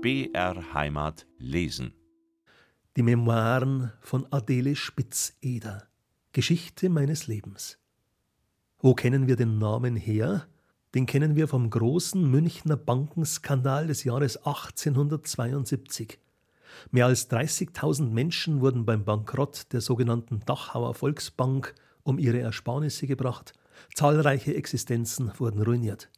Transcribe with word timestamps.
BR 0.00 0.74
Heimat 0.74 1.26
lesen. 1.38 1.92
Die 2.96 3.02
Memoiren 3.02 3.90
von 4.00 4.32
Adele 4.32 4.76
Spitzeder. 4.76 5.88
Geschichte 6.30 6.88
meines 6.88 7.26
Lebens. 7.26 7.78
Wo 8.78 8.94
kennen 8.94 9.26
wir 9.26 9.34
den 9.34 9.58
Namen 9.58 9.96
her? 9.96 10.46
Den 10.94 11.06
kennen 11.06 11.34
wir 11.34 11.48
vom 11.48 11.68
großen 11.68 12.30
Münchner 12.30 12.76
Bankenskandal 12.76 13.88
des 13.88 14.04
Jahres 14.04 14.36
1872. 14.36 16.20
Mehr 16.92 17.06
als 17.06 17.28
30.000 17.28 18.08
Menschen 18.10 18.60
wurden 18.60 18.86
beim 18.86 19.04
Bankrott 19.04 19.72
der 19.72 19.80
sogenannten 19.80 20.42
Dachauer 20.46 20.94
Volksbank 20.94 21.74
um 22.04 22.20
ihre 22.20 22.38
Ersparnisse 22.38 23.08
gebracht. 23.08 23.52
Zahlreiche 23.94 24.54
Existenzen 24.54 25.32
wurden 25.38 25.60
ruiniert. 25.60 26.08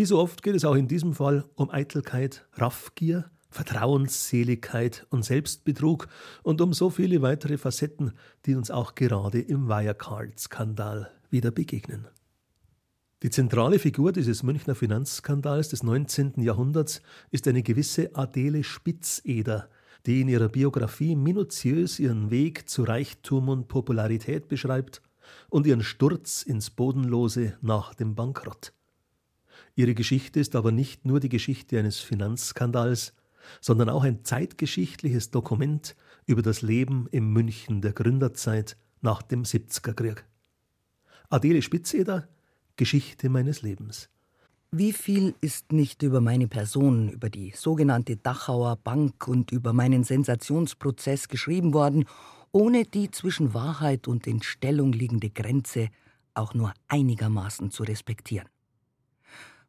Wie 0.00 0.06
so 0.06 0.18
oft 0.18 0.42
geht 0.42 0.54
es 0.54 0.64
auch 0.64 0.76
in 0.76 0.88
diesem 0.88 1.12
Fall 1.12 1.44
um 1.56 1.68
Eitelkeit, 1.68 2.46
Raffgier, 2.54 3.30
Vertrauensseligkeit 3.50 5.06
und 5.10 5.26
Selbstbetrug 5.26 6.08
und 6.42 6.62
um 6.62 6.72
so 6.72 6.88
viele 6.88 7.20
weitere 7.20 7.58
Facetten, 7.58 8.12
die 8.46 8.54
uns 8.54 8.70
auch 8.70 8.94
gerade 8.94 9.42
im 9.42 9.68
Wirecard-Skandal 9.68 11.10
wieder 11.28 11.50
begegnen. 11.50 12.08
Die 13.22 13.28
zentrale 13.28 13.78
Figur 13.78 14.12
dieses 14.12 14.42
Münchner 14.42 14.74
Finanzskandals 14.74 15.68
des 15.68 15.82
19. 15.82 16.40
Jahrhunderts 16.40 17.02
ist 17.30 17.46
eine 17.46 17.62
gewisse 17.62 18.16
Adele 18.16 18.64
Spitzeder, 18.64 19.68
die 20.06 20.22
in 20.22 20.28
ihrer 20.28 20.48
Biografie 20.48 21.14
minutiös 21.14 21.98
ihren 21.98 22.30
Weg 22.30 22.70
zu 22.70 22.84
Reichtum 22.84 23.50
und 23.50 23.68
Popularität 23.68 24.48
beschreibt 24.48 25.02
und 25.50 25.66
ihren 25.66 25.82
Sturz 25.82 26.40
ins 26.42 26.70
Bodenlose 26.70 27.58
nach 27.60 27.92
dem 27.92 28.14
Bankrott. 28.14 28.72
Ihre 29.74 29.94
Geschichte 29.94 30.40
ist 30.40 30.56
aber 30.56 30.72
nicht 30.72 31.04
nur 31.04 31.20
die 31.20 31.28
Geschichte 31.28 31.78
eines 31.78 31.98
Finanzskandals, 31.98 33.14
sondern 33.60 33.88
auch 33.88 34.04
ein 34.04 34.24
zeitgeschichtliches 34.24 35.30
Dokument 35.30 35.96
über 36.26 36.42
das 36.42 36.62
Leben 36.62 37.08
im 37.10 37.32
München 37.32 37.80
der 37.80 37.92
Gründerzeit 37.92 38.76
nach 39.00 39.22
dem 39.22 39.44
70er 39.44 39.94
Krieg. 39.94 40.24
Adele 41.28 41.62
Spitzeder 41.62 42.28
Geschichte 42.76 43.28
meines 43.28 43.62
Lebens. 43.62 44.08
Wie 44.72 44.92
viel 44.92 45.34
ist 45.40 45.72
nicht 45.72 46.02
über 46.02 46.20
meine 46.20 46.46
Person, 46.46 47.08
über 47.08 47.28
die 47.28 47.52
sogenannte 47.56 48.16
Dachauer 48.16 48.76
Bank 48.76 49.26
und 49.26 49.50
über 49.50 49.72
meinen 49.72 50.04
Sensationsprozess 50.04 51.28
geschrieben 51.28 51.74
worden, 51.74 52.04
ohne 52.52 52.84
die 52.84 53.10
zwischen 53.10 53.52
Wahrheit 53.52 54.06
und 54.06 54.26
Entstellung 54.26 54.92
liegende 54.92 55.30
Grenze 55.30 55.88
auch 56.34 56.54
nur 56.54 56.72
einigermaßen 56.88 57.70
zu 57.70 57.82
respektieren. 57.82 58.48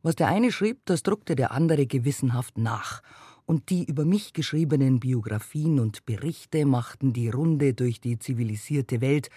Was 0.03 0.15
der 0.15 0.27
eine 0.27 0.51
schrieb, 0.51 0.81
das 0.85 1.03
druckte 1.03 1.35
der 1.35 1.51
andere 1.51 1.85
gewissenhaft 1.85 2.57
nach, 2.57 3.01
und 3.45 3.69
die 3.69 3.83
über 3.85 4.05
mich 4.05 4.33
geschriebenen 4.33 4.99
Biografien 4.99 5.79
und 5.79 6.05
Berichte 6.05 6.65
machten 6.65 7.13
die 7.13 7.29
Runde 7.29 7.73
durch 7.73 7.99
die 7.99 8.17
zivilisierte 8.17 9.01
Welt, 9.01 9.29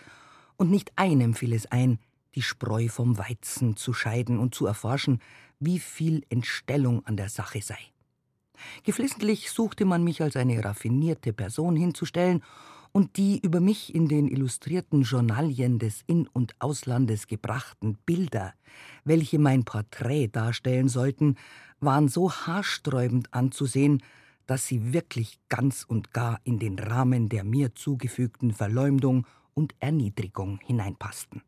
und 0.57 0.70
nicht 0.70 0.92
einem 0.97 1.35
fiel 1.35 1.53
es 1.53 1.67
ein, 1.67 1.98
die 2.35 2.42
Spreu 2.42 2.89
vom 2.89 3.19
Weizen 3.19 3.77
zu 3.77 3.92
scheiden 3.92 4.39
und 4.39 4.55
zu 4.55 4.67
erforschen, 4.67 5.20
wie 5.61 5.79
viel 5.79 6.25
Entstellung 6.29 7.05
an 7.07 7.17
der 7.17 7.29
Sache 7.29 7.61
sei. 7.61 7.79
Geflissentlich 8.85 9.51
suchte 9.51 9.85
man 9.85 10.05
mich 10.05 10.23
als 10.23 10.37
eine 10.37 10.65
raffinierte 10.65 11.33
Person 11.33 11.77
hinzustellen, 11.77 12.42
und 12.95 13.17
die 13.17 13.41
über 13.41 13.59
mich 13.59 13.92
in 13.92 14.06
den 14.06 14.28
illustrierten 14.28 15.03
Journalien 15.03 15.81
des 15.81 16.05
In- 16.06 16.28
und 16.28 16.55
Auslandes 16.61 17.27
gebrachten 17.27 17.98
Bilder, 18.06 18.55
welche 19.03 19.41
mein 19.41 19.64
Porträt 19.64 20.28
darstellen 20.28 20.89
sollten, 20.89 21.34
waren 21.81 22.09
so 22.09 22.31
haarsträubend 22.31 23.34
anzusehen, 23.34 24.01
dass 24.47 24.69
sie 24.69 24.92
wirklich 24.92 25.41
ganz 25.48 25.83
und 25.83 26.13
gar 26.13 26.41
in 26.45 26.61
den 26.61 26.79
Rahmen 26.79 27.29
der 27.29 27.42
mir 27.42 27.74
zugefügten 27.74 28.52
Verleumdung 28.52 29.27
und 29.55 29.74
Erniedrigung 29.80 30.61
hineinpassten. 30.64 31.42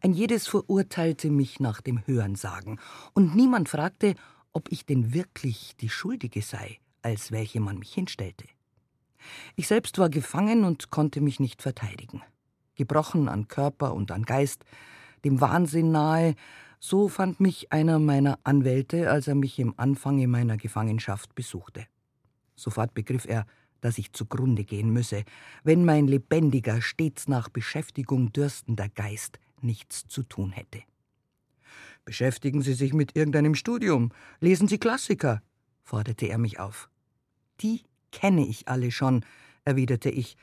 Ein 0.00 0.12
jedes 0.12 0.46
verurteilte 0.46 1.30
mich 1.30 1.58
nach 1.58 1.80
dem 1.80 2.06
Hörensagen, 2.06 2.78
und 3.12 3.34
niemand 3.34 3.68
fragte, 3.68 4.14
ob 4.52 4.70
ich 4.70 4.86
denn 4.86 5.12
wirklich 5.12 5.74
die 5.80 5.88
Schuldige 5.90 6.42
sei, 6.42 6.78
als 7.02 7.32
welche 7.32 7.58
man 7.58 7.80
mich 7.80 7.92
hinstellte. 7.92 8.46
Ich 9.54 9.68
selbst 9.68 9.98
war 9.98 10.08
gefangen 10.08 10.64
und 10.64 10.90
konnte 10.90 11.20
mich 11.20 11.40
nicht 11.40 11.62
verteidigen. 11.62 12.22
Gebrochen 12.74 13.28
an 13.28 13.48
Körper 13.48 13.94
und 13.94 14.10
an 14.10 14.24
Geist, 14.24 14.64
dem 15.24 15.40
Wahnsinn 15.40 15.92
nahe, 15.92 16.34
so 16.78 17.08
fand 17.08 17.40
mich 17.40 17.72
einer 17.72 17.98
meiner 17.98 18.38
Anwälte, 18.44 19.10
als 19.10 19.28
er 19.28 19.34
mich 19.34 19.58
im 19.58 19.74
Anfange 19.76 20.28
meiner 20.28 20.56
Gefangenschaft 20.56 21.34
besuchte. 21.34 21.86
Sofort 22.54 22.94
begriff 22.94 23.24
er, 23.26 23.46
dass 23.80 23.98
ich 23.98 24.12
zugrunde 24.12 24.64
gehen 24.64 24.90
müsse, 24.90 25.24
wenn 25.64 25.84
mein 25.84 26.06
lebendiger, 26.06 26.80
stets 26.80 27.28
nach 27.28 27.48
Beschäftigung 27.48 28.32
dürstender 28.32 28.88
Geist 28.88 29.38
nichts 29.60 30.06
zu 30.08 30.22
tun 30.22 30.52
hätte. 30.52 30.82
Beschäftigen 32.04 32.62
Sie 32.62 32.74
sich 32.74 32.92
mit 32.92 33.16
irgendeinem 33.16 33.54
Studium, 33.54 34.12
lesen 34.40 34.68
Sie 34.68 34.78
Klassiker, 34.78 35.42
forderte 35.82 36.26
er 36.26 36.38
mich 36.38 36.60
auf. 36.60 36.88
Die 37.60 37.82
kenne 38.12 38.46
ich 38.46 38.68
alle 38.68 38.90
schon, 38.90 39.24
erwiderte 39.64 40.10
ich. 40.10 40.36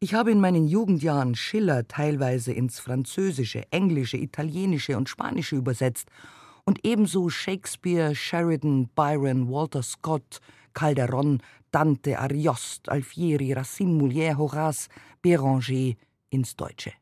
Ich 0.00 0.14
habe 0.14 0.32
in 0.32 0.40
meinen 0.40 0.66
Jugendjahren 0.66 1.34
Schiller 1.34 1.86
teilweise 1.88 2.52
ins 2.52 2.78
Französische, 2.78 3.64
Englische, 3.70 4.16
Italienische 4.16 4.96
und 4.96 5.08
Spanische 5.08 5.56
übersetzt 5.56 6.08
und 6.64 6.80
ebenso 6.84 7.28
Shakespeare, 7.28 8.14
Sheridan, 8.14 8.88
Byron, 8.94 9.48
Walter 9.48 9.82
Scott, 9.82 10.40
Calderon, 10.74 11.40
Dante, 11.70 12.18
Ariost, 12.18 12.88
Alfieri, 12.88 13.52
Racine, 13.52 13.98
Molière, 13.98 14.36
Horace, 14.36 14.88
Béranger 15.22 15.96
ins 16.30 16.56
Deutsche 16.56 16.92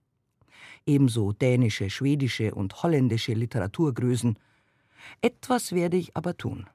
ebenso 0.87 1.33
dänische, 1.33 1.91
schwedische 1.91 2.55
und 2.55 2.83
holländische 2.83 3.35
Literaturgrößen. 3.35 4.39
Etwas 5.21 5.73
werde 5.73 5.97
ich 5.97 6.17
aber 6.17 6.37
tun. 6.37 6.67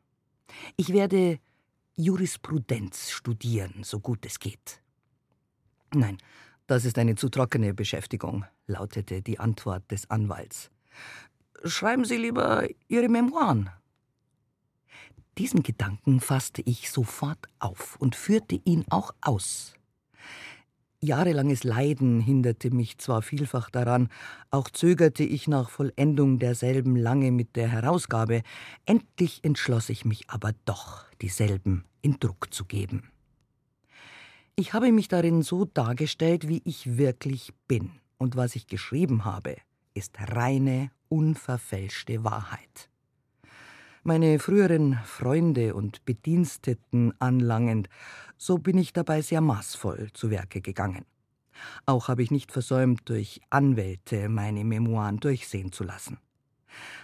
Ich 0.75 0.93
werde 0.93 1.39
Jurisprudenz 1.97 3.09
studieren, 3.09 3.83
so 3.83 3.99
gut 3.99 4.23
es 4.25 4.39
geht. 4.39 4.83
Nein, 5.93 6.19
das 6.67 6.85
ist 6.85 6.99
eine 6.99 7.15
zu 7.15 7.27
trockene 7.29 7.73
Beschäftigung, 7.73 8.45
lautete 8.67 9.23
die 9.23 9.39
Antwort 9.39 9.89
des 9.89 10.07
Anwalts. 10.11 10.69
Schreiben 11.65 12.05
Sie 12.05 12.17
lieber 12.17 12.67
Ihre 12.87 13.09
Memoiren. 13.09 13.71
Diesen 15.39 15.63
Gedanken 15.63 16.19
fasste 16.19 16.61
ich 16.61 16.91
sofort 16.91 17.47
auf 17.57 17.95
und 17.95 18.15
führte 18.15 18.61
ihn 18.63 18.85
auch 18.89 19.15
aus. 19.21 19.73
Jahrelanges 20.99 21.63
Leiden 21.63 22.19
hinderte 22.19 22.71
mich 22.71 22.97
zwar 22.97 23.21
vielfach 23.21 23.69
daran, 23.69 24.09
auch 24.49 24.69
zögerte 24.69 25.23
ich 25.23 25.47
nach 25.47 25.69
Vollendung 25.69 26.39
derselben 26.39 26.95
lange 26.95 27.31
mit 27.31 27.55
der 27.55 27.67
Herausgabe, 27.67 28.41
endlich 28.85 29.43
entschloss 29.43 29.89
ich 29.89 30.05
mich 30.05 30.29
aber 30.29 30.53
doch, 30.65 31.05
dieselben 31.21 31.85
in 32.01 32.19
Druck 32.19 32.51
zu 32.51 32.65
geben. 32.65 33.11
Ich 34.55 34.73
habe 34.73 34.91
mich 34.91 35.07
darin 35.07 35.43
so 35.43 35.65
dargestellt, 35.65 36.47
wie 36.47 36.63
ich 36.65 36.97
wirklich 36.97 37.53
bin, 37.67 37.91
und 38.17 38.35
was 38.35 38.55
ich 38.55 38.65
geschrieben 38.65 39.23
habe, 39.23 39.57
ist 39.93 40.17
reine, 40.19 40.89
unverfälschte 41.09 42.23
Wahrheit 42.23 42.89
meine 44.07 44.39
früheren 44.39 44.97
Freunde 45.03 45.75
und 45.75 46.05
Bediensteten 46.05 47.13
anlangend, 47.19 47.89
so 48.37 48.57
bin 48.57 48.77
ich 48.77 48.93
dabei 48.93 49.21
sehr 49.21 49.41
maßvoll 49.41 50.11
zu 50.13 50.29
Werke 50.29 50.61
gegangen. 50.61 51.03
Auch 51.85 52.07
habe 52.07 52.23
ich 52.23 52.31
nicht 52.31 52.53
versäumt, 52.53 53.01
durch 53.09 53.41
Anwälte 53.49 54.29
meine 54.29 54.63
Memoiren 54.63 55.19
durchsehen 55.19 55.73
zu 55.73 55.83
lassen. 55.83 56.19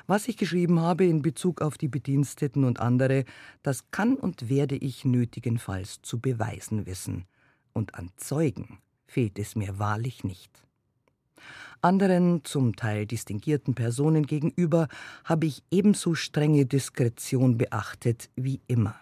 Was 0.07 0.29
ich 0.29 0.37
geschrieben 0.37 0.79
habe 0.79 1.03
in 1.03 1.21
Bezug 1.21 1.61
auf 1.61 1.77
die 1.77 1.89
Bediensteten 1.89 2.63
und 2.63 2.79
andere, 2.79 3.25
das 3.63 3.91
kann 3.91 4.15
und 4.15 4.47
werde 4.47 4.77
ich 4.77 5.03
nötigenfalls 5.03 6.01
zu 6.03 6.21
beweisen 6.21 6.85
wissen, 6.85 7.25
und 7.73 7.95
an 7.95 8.11
Zeugen 8.15 8.77
fehlt 9.07 9.39
es 9.39 9.57
mir 9.57 9.77
wahrlich 9.77 10.23
nicht. 10.23 10.63
Anderen, 11.83 12.45
zum 12.45 12.77
Teil 12.77 13.05
distinguierten 13.05 13.75
Personen 13.75 14.25
gegenüber 14.25 14.87
habe 15.25 15.47
ich 15.47 15.63
ebenso 15.69 16.15
strenge 16.15 16.65
Diskretion 16.65 17.57
beachtet 17.57 18.29
wie 18.37 18.61
immer. 18.67 18.95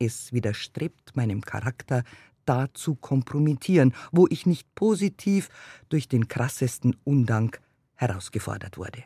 Es 0.00 0.32
widerstrebt 0.32 1.14
meinem 1.14 1.42
Charakter, 1.42 2.02
da 2.44 2.66
zu 2.74 2.96
kompromittieren, 2.96 3.94
wo 4.10 4.26
ich 4.28 4.44
nicht 4.44 4.74
positiv 4.74 5.50
durch 5.88 6.08
den 6.08 6.26
krassesten 6.26 6.96
Undank 7.04 7.60
herausgefordert 7.94 8.76
wurde. 8.76 9.04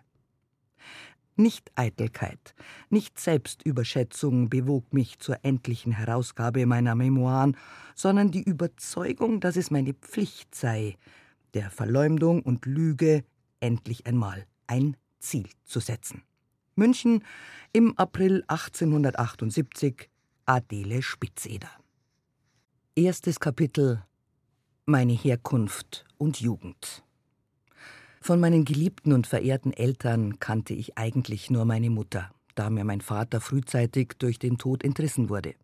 Nicht 1.37 1.70
Eitelkeit, 1.75 2.55
nicht 2.88 3.20
Selbstüberschätzung 3.20 4.49
bewog 4.49 4.94
mich 4.94 5.19
zur 5.19 5.37
endlichen 5.43 5.93
Herausgabe 5.93 6.64
meiner 6.64 6.94
Memoiren, 6.94 7.55
sondern 7.94 8.31
die 8.31 8.43
Überzeugung, 8.43 9.40
dass 9.40 9.56
es 9.56 9.70
meine 9.70 9.93
Pflicht 9.93 10.55
sei, 10.55 10.96
der 11.55 11.70
Verleumdung 11.70 12.43
und 12.43 12.67
Lüge 12.67 13.25
endlich 13.61 14.06
einmal 14.06 14.47
ein 14.67 14.97
Ziel 15.19 15.49
zu 15.64 15.81
setzen. 15.81 16.23
München 16.76 17.25
im 17.73 17.97
April 17.99 18.43
1878, 18.49 20.08
Adele 20.47 21.02
Spitzeder. 21.02 21.70
Erstes 22.94 23.38
Kapitel 23.38 24.02
Meine 24.87 25.12
Herkunft 25.12 26.06
und 26.19 26.41
Jugend. 26.41 27.05
Von 28.23 28.41
meinen 28.41 28.64
geliebten 28.64 29.12
und 29.12 29.26
verehrten 29.26 29.73
Eltern 29.73 30.38
kannte 30.41 30.75
ich 30.75 30.99
eigentlich 30.99 31.50
nur 31.50 31.64
meine 31.64 31.91
Mutter, 31.91 32.31
da 32.55 32.69
mir 32.69 32.85
mein 32.85 33.00
Vater 33.00 33.41
frühzeitig 33.41 34.14
durch 34.19 34.38
den 34.38 34.58
Tod 34.58 34.85
entrissen 34.85 35.29
wurde. 35.29 35.55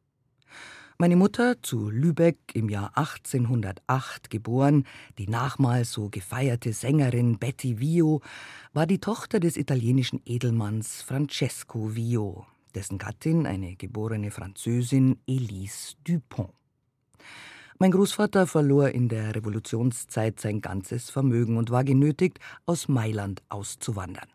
Meine 0.98 1.16
Mutter, 1.16 1.60
zu 1.60 1.90
Lübeck 1.90 2.38
im 2.54 2.70
Jahr 2.70 2.96
1808 2.96 4.30
geboren, 4.30 4.84
die 5.18 5.28
nachmals 5.28 5.92
so 5.92 6.08
gefeierte 6.08 6.72
Sängerin 6.72 7.38
Betty 7.38 7.80
Vio, 7.80 8.22
war 8.72 8.86
die 8.86 8.98
Tochter 8.98 9.38
des 9.38 9.58
italienischen 9.58 10.22
Edelmanns 10.24 11.02
Francesco 11.02 11.94
Vio, 11.94 12.46
dessen 12.74 12.96
Gattin 12.96 13.46
eine 13.46 13.76
geborene 13.76 14.30
Französin 14.30 15.18
Elise 15.26 15.96
Dupont. 16.02 16.54
Mein 17.78 17.90
Großvater 17.90 18.46
verlor 18.46 18.88
in 18.88 19.10
der 19.10 19.34
Revolutionszeit 19.34 20.40
sein 20.40 20.62
ganzes 20.62 21.10
Vermögen 21.10 21.58
und 21.58 21.70
war 21.70 21.84
genötigt, 21.84 22.38
aus 22.64 22.88
Mailand 22.88 23.42
auszuwandern. 23.50 24.28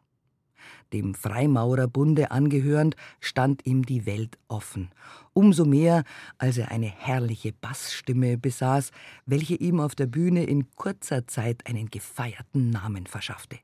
Dem 0.94 1.16
Freimaurerbunde 1.16 2.32
angehörend, 2.32 2.96
stand 3.20 3.66
ihm 3.66 3.86
die 3.86 4.06
Welt 4.06 4.38
offen. 4.48 4.90
Umso 5.34 5.64
mehr, 5.66 6.04
als 6.38 6.58
er 6.58 6.72
eine 6.72 6.88
herrliche 6.88 7.54
Bassstimme 7.54 8.38
besaß, 8.38 8.92
welche 9.26 9.56
ihm 9.56 9.80
auf 9.80 9.96
der 9.96 10.08
Bühne 10.08 10.44
in 10.44 10.70
kurzer 10.76 11.28
Zeit 11.28 11.66
einen 11.68 11.90
gefeierten 11.90 12.70
Namen 12.70 13.08
verschaffte. 13.08 13.60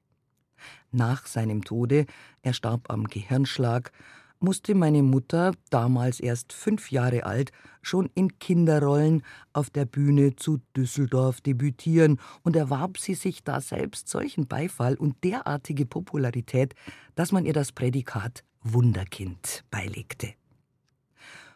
Nach 0.91 1.25
seinem 1.25 1.63
Tode, 1.63 2.05
er 2.41 2.53
starb 2.53 2.89
am 2.89 3.05
Gehirnschlag, 3.05 3.91
musste 4.39 4.75
meine 4.75 5.03
Mutter, 5.03 5.53
damals 5.69 6.19
erst 6.19 6.53
fünf 6.53 6.91
Jahre 6.91 7.25
alt, 7.25 7.51
schon 7.81 8.09
in 8.13 8.39
Kinderrollen 8.39 9.23
auf 9.53 9.69
der 9.69 9.85
Bühne 9.85 10.35
zu 10.35 10.59
Düsseldorf 10.75 11.41
debütieren 11.41 12.19
und 12.43 12.55
erwarb 12.55 12.97
sie 12.97 13.15
sich 13.15 13.43
da 13.43 13.61
selbst 13.61 14.09
solchen 14.09 14.47
Beifall 14.47 14.95
und 14.95 15.23
derartige 15.23 15.85
Popularität, 15.85 16.75
dass 17.15 17.31
man 17.31 17.45
ihr 17.45 17.53
das 17.53 17.71
Prädikat 17.71 18.43
Wunderkind 18.63 19.63
beilegte. 19.71 20.33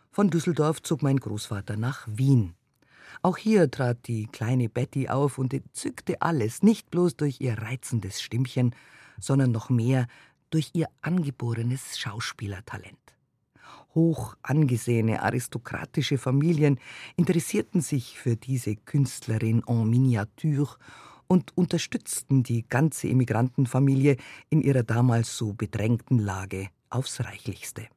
Von 0.09 0.29
Düsseldorf 0.29 0.81
zog 0.81 1.03
mein 1.03 1.17
Großvater 1.17 1.77
nach 1.77 2.07
Wien. 2.09 2.53
Auch 3.21 3.37
hier 3.37 3.69
trat 3.69 4.07
die 4.07 4.27
kleine 4.27 4.69
Betty 4.69 5.07
auf 5.09 5.37
und 5.37 5.53
entzückte 5.53 6.21
alles, 6.21 6.63
nicht 6.63 6.89
bloß 6.89 7.15
durch 7.17 7.39
ihr 7.39 7.57
reizendes 7.57 8.21
Stimmchen, 8.21 8.73
sondern 9.19 9.51
noch 9.51 9.69
mehr 9.69 10.07
durch 10.51 10.69
ihr 10.73 10.87
angeborenes 11.01 11.97
Schauspielertalent. 11.97 12.99
Hoch 13.95 14.35
angesehene 14.41 15.21
aristokratische 15.21 16.17
Familien 16.17 16.79
interessierten 17.17 17.81
sich 17.81 18.17
für 18.19 18.35
diese 18.35 18.75
Künstlerin 18.75 19.63
en 19.67 19.89
miniature 19.89 20.77
und 21.27 21.57
unterstützten 21.57 22.43
die 22.43 22.67
ganze 22.67 23.07
Immigrantenfamilie 23.07 24.17
in 24.49 24.61
ihrer 24.61 24.83
damals 24.83 25.35
so 25.35 25.53
bedrängten 25.53 26.19
Lage 26.19 26.69
aufs 26.89 27.21
reichlichste. 27.21 27.87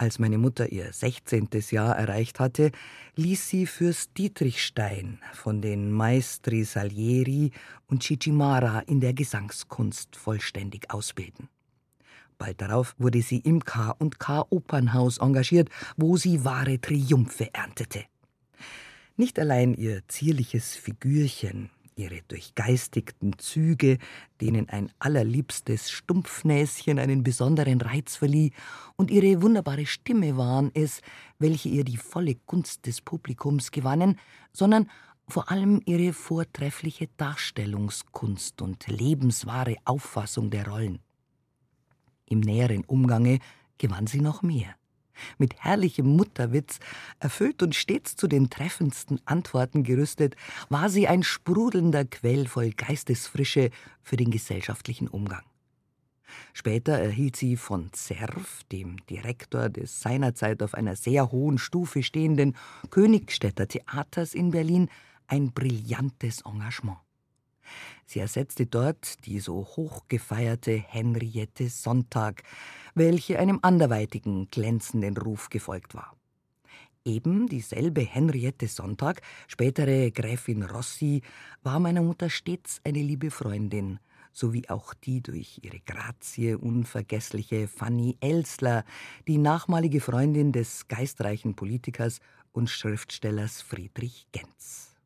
Als 0.00 0.20
meine 0.20 0.38
Mutter 0.38 0.70
ihr 0.70 0.92
16. 0.92 1.48
Jahr 1.72 1.98
erreicht 1.98 2.38
hatte, 2.38 2.70
ließ 3.16 3.48
sie 3.48 3.66
Fürst 3.66 4.16
Dietrichstein 4.16 5.18
von 5.32 5.60
den 5.60 5.90
Maestri 5.90 6.62
Salieri 6.62 7.50
und 7.88 8.04
Chichimara 8.04 8.78
in 8.86 9.00
der 9.00 9.12
Gesangskunst 9.12 10.14
vollständig 10.14 10.88
ausbilden. 10.92 11.48
Bald 12.38 12.60
darauf 12.60 12.94
wurde 12.98 13.22
sie 13.22 13.38
im 13.38 13.64
K&K 13.64 14.46
Opernhaus 14.50 15.18
engagiert, 15.18 15.68
wo 15.96 16.16
sie 16.16 16.44
wahre 16.44 16.80
Triumphe 16.80 17.52
erntete. 17.52 18.04
Nicht 19.16 19.36
allein 19.40 19.74
ihr 19.74 20.06
zierliches 20.06 20.76
Figürchen, 20.76 21.70
ihre 21.98 22.22
durchgeistigten 22.28 23.38
Züge, 23.38 23.98
denen 24.40 24.68
ein 24.68 24.90
allerliebstes 24.98 25.90
Stumpfnäschen 25.90 26.98
einen 26.98 27.22
besonderen 27.22 27.80
Reiz 27.80 28.16
verlieh, 28.16 28.52
und 28.96 29.10
ihre 29.10 29.42
wunderbare 29.42 29.86
Stimme 29.86 30.36
waren 30.36 30.70
es, 30.74 31.02
welche 31.38 31.68
ihr 31.68 31.84
die 31.84 31.96
volle 31.96 32.36
Gunst 32.46 32.86
des 32.86 33.00
Publikums 33.00 33.70
gewannen, 33.70 34.18
sondern 34.52 34.88
vor 35.28 35.50
allem 35.50 35.82
ihre 35.84 36.12
vortreffliche 36.12 37.08
Darstellungskunst 37.16 38.62
und 38.62 38.86
lebenswahre 38.86 39.76
Auffassung 39.84 40.50
der 40.50 40.68
Rollen. 40.68 41.00
Im 42.26 42.40
näheren 42.40 42.84
Umgange 42.84 43.40
gewann 43.76 44.06
sie 44.06 44.20
noch 44.20 44.42
mehr 44.42 44.77
mit 45.38 45.56
herrlichem 45.58 46.06
Mutterwitz, 46.06 46.78
erfüllt 47.20 47.62
und 47.62 47.74
stets 47.74 48.16
zu 48.16 48.26
den 48.26 48.50
treffendsten 48.50 49.20
Antworten 49.24 49.82
gerüstet, 49.82 50.36
war 50.68 50.88
sie 50.88 51.08
ein 51.08 51.22
sprudelnder 51.22 52.04
Quell 52.04 52.46
voll 52.46 52.70
Geistesfrische 52.70 53.70
für 54.02 54.16
den 54.16 54.30
gesellschaftlichen 54.30 55.08
Umgang. 55.08 55.42
Später 56.52 56.98
erhielt 56.98 57.36
sie 57.36 57.56
von 57.56 57.92
Zerf, 57.92 58.62
dem 58.70 59.04
Direktor 59.06 59.68
des 59.68 60.00
seinerzeit 60.00 60.62
auf 60.62 60.74
einer 60.74 60.96
sehr 60.96 61.30
hohen 61.32 61.58
Stufe 61.58 62.02
stehenden 62.02 62.56
Königstädter 62.90 63.68
Theaters 63.68 64.34
in 64.34 64.50
Berlin, 64.50 64.88
ein 65.26 65.52
brillantes 65.52 66.42
Engagement. 66.42 66.98
Sie 68.08 68.20
ersetzte 68.20 68.64
dort 68.64 69.26
die 69.26 69.38
so 69.38 69.66
hochgefeierte 69.76 70.72
Henriette 70.72 71.68
Sonntag, 71.68 72.42
welche 72.94 73.38
einem 73.38 73.58
anderweitigen 73.60 74.48
glänzenden 74.50 75.18
Ruf 75.18 75.50
gefolgt 75.50 75.94
war. 75.94 76.16
Eben 77.04 77.48
dieselbe 77.48 78.00
Henriette 78.00 78.66
Sonntag, 78.66 79.20
spätere 79.46 80.10
Gräfin 80.10 80.62
Rossi, 80.62 81.20
war 81.62 81.80
meiner 81.80 82.00
Mutter 82.00 82.30
stets 82.30 82.80
eine 82.82 83.02
liebe 83.02 83.30
Freundin, 83.30 83.98
sowie 84.32 84.66
auch 84.70 84.94
die 84.94 85.20
durch 85.20 85.60
ihre 85.62 85.80
Grazie 85.80 86.54
unvergessliche 86.54 87.68
Fanny 87.68 88.16
Elsler, 88.20 88.86
die 89.26 89.36
nachmalige 89.36 90.00
Freundin 90.00 90.52
des 90.52 90.88
geistreichen 90.88 91.56
Politikers 91.56 92.20
und 92.52 92.70
Schriftstellers 92.70 93.60
Friedrich 93.60 94.28
Genz. 94.32 94.96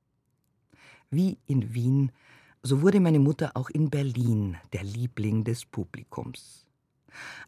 Wie 1.10 1.38
in 1.46 1.74
Wien, 1.74 2.12
so 2.62 2.82
wurde 2.82 3.00
meine 3.00 3.18
Mutter 3.18 3.52
auch 3.54 3.70
in 3.70 3.90
Berlin 3.90 4.56
der 4.72 4.84
Liebling 4.84 5.44
des 5.44 5.64
Publikums. 5.64 6.66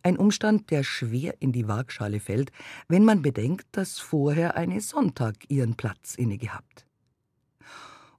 Ein 0.03 0.19
Umstand, 0.19 0.71
der 0.71 0.83
schwer 0.83 1.41
in 1.41 1.53
die 1.53 1.69
Waagschale 1.69 2.21
fällt, 2.21 2.53
wenn 2.89 3.05
man 3.05 3.23
bedenkt, 3.23 3.67
dass 3.73 3.99
vorher 3.99 4.57
eine 4.57 4.81
Sonntag 4.81 5.37
ihren 5.49 5.75
Platz 5.77 6.17
inne 6.17 6.37
gehabt. 6.37 6.87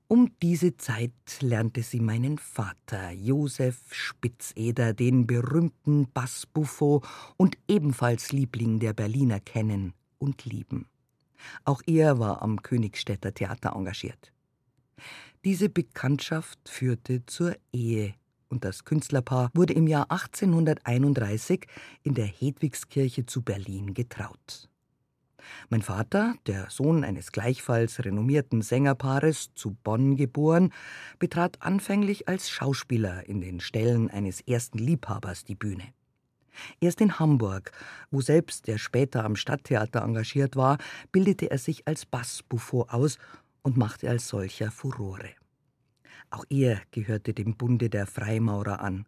Um 0.08 0.32
diese 0.42 0.78
Zeit 0.78 1.12
lernte 1.42 1.82
sie 1.82 2.00
meinen 2.00 2.38
Vater, 2.38 3.12
Josef 3.12 3.92
Spitzeder, 3.92 4.94
den 4.94 5.26
berühmten 5.26 6.08
Bassbuffo 6.12 7.02
und 7.38 7.58
ebenfalls 7.68 8.32
Liebling 8.32 8.80
der 8.80 8.94
Berliner, 8.94 9.40
kennen 9.40 9.94
und 10.20 10.46
lieben. 10.46 10.88
Auch 11.64 11.82
er 11.86 12.20
war 12.20 12.42
am 12.42 12.62
Königstädter 12.62 13.34
Theater 13.34 13.74
engagiert. 13.76 14.32
Diese 15.46 15.70
Bekanntschaft 15.70 16.58
führte 16.68 17.24
zur 17.28 17.56
Ehe 17.72 18.16
und 18.50 18.66
das 18.66 18.84
Künstlerpaar 18.84 19.52
wurde 19.54 19.74
im 19.74 19.86
Jahr 19.86 20.10
1831 20.10 21.68
in 22.02 22.16
der 22.16 22.26
Hedwigskirche 22.26 23.28
zu 23.28 23.44
Berlin 23.44 23.94
getraut. 23.94 24.70
Mein 25.70 25.84
Vater, 25.84 26.34
der 26.48 26.72
Sohn 26.72 27.04
eines 27.04 27.32
gleichfalls 27.32 28.04
renommierten 28.04 28.64
Sängerpaares, 28.64 29.52
zu 29.54 29.78
Bonn 29.84 30.16
geboren, 30.16 30.74
betrat 31.20 31.62
anfänglich 31.62 32.28
als 32.28 32.50
Schauspieler 32.50 33.30
in 33.30 33.40
den 33.40 33.60
Stellen 33.60 34.10
eines 34.10 34.42
ersten 34.42 34.80
Liebhabers 34.80 35.44
die 35.44 35.54
Bühne. 35.54 35.84
Erst 36.80 37.02
in 37.02 37.20
Hamburg, 37.20 37.72
wo 38.10 38.22
selbst 38.22 38.66
der 38.66 38.80
später 38.80 39.24
am 39.24 39.36
Stadttheater 39.36 40.02
engagiert 40.02 40.56
war, 40.56 40.80
bildete 41.12 41.52
er 41.52 41.60
sich 41.60 41.88
als 41.88 42.08
Bassbuffo 42.08 42.88
aus 42.90 43.20
und 43.66 43.78
machte 43.78 44.08
als 44.08 44.28
solcher 44.28 44.70
Furore. 44.70 45.32
Auch 46.30 46.46
er 46.50 46.82
gehörte 46.92 47.34
dem 47.34 47.56
Bunde 47.56 47.90
der 47.90 48.06
Freimaurer 48.06 48.80
an. 48.80 49.08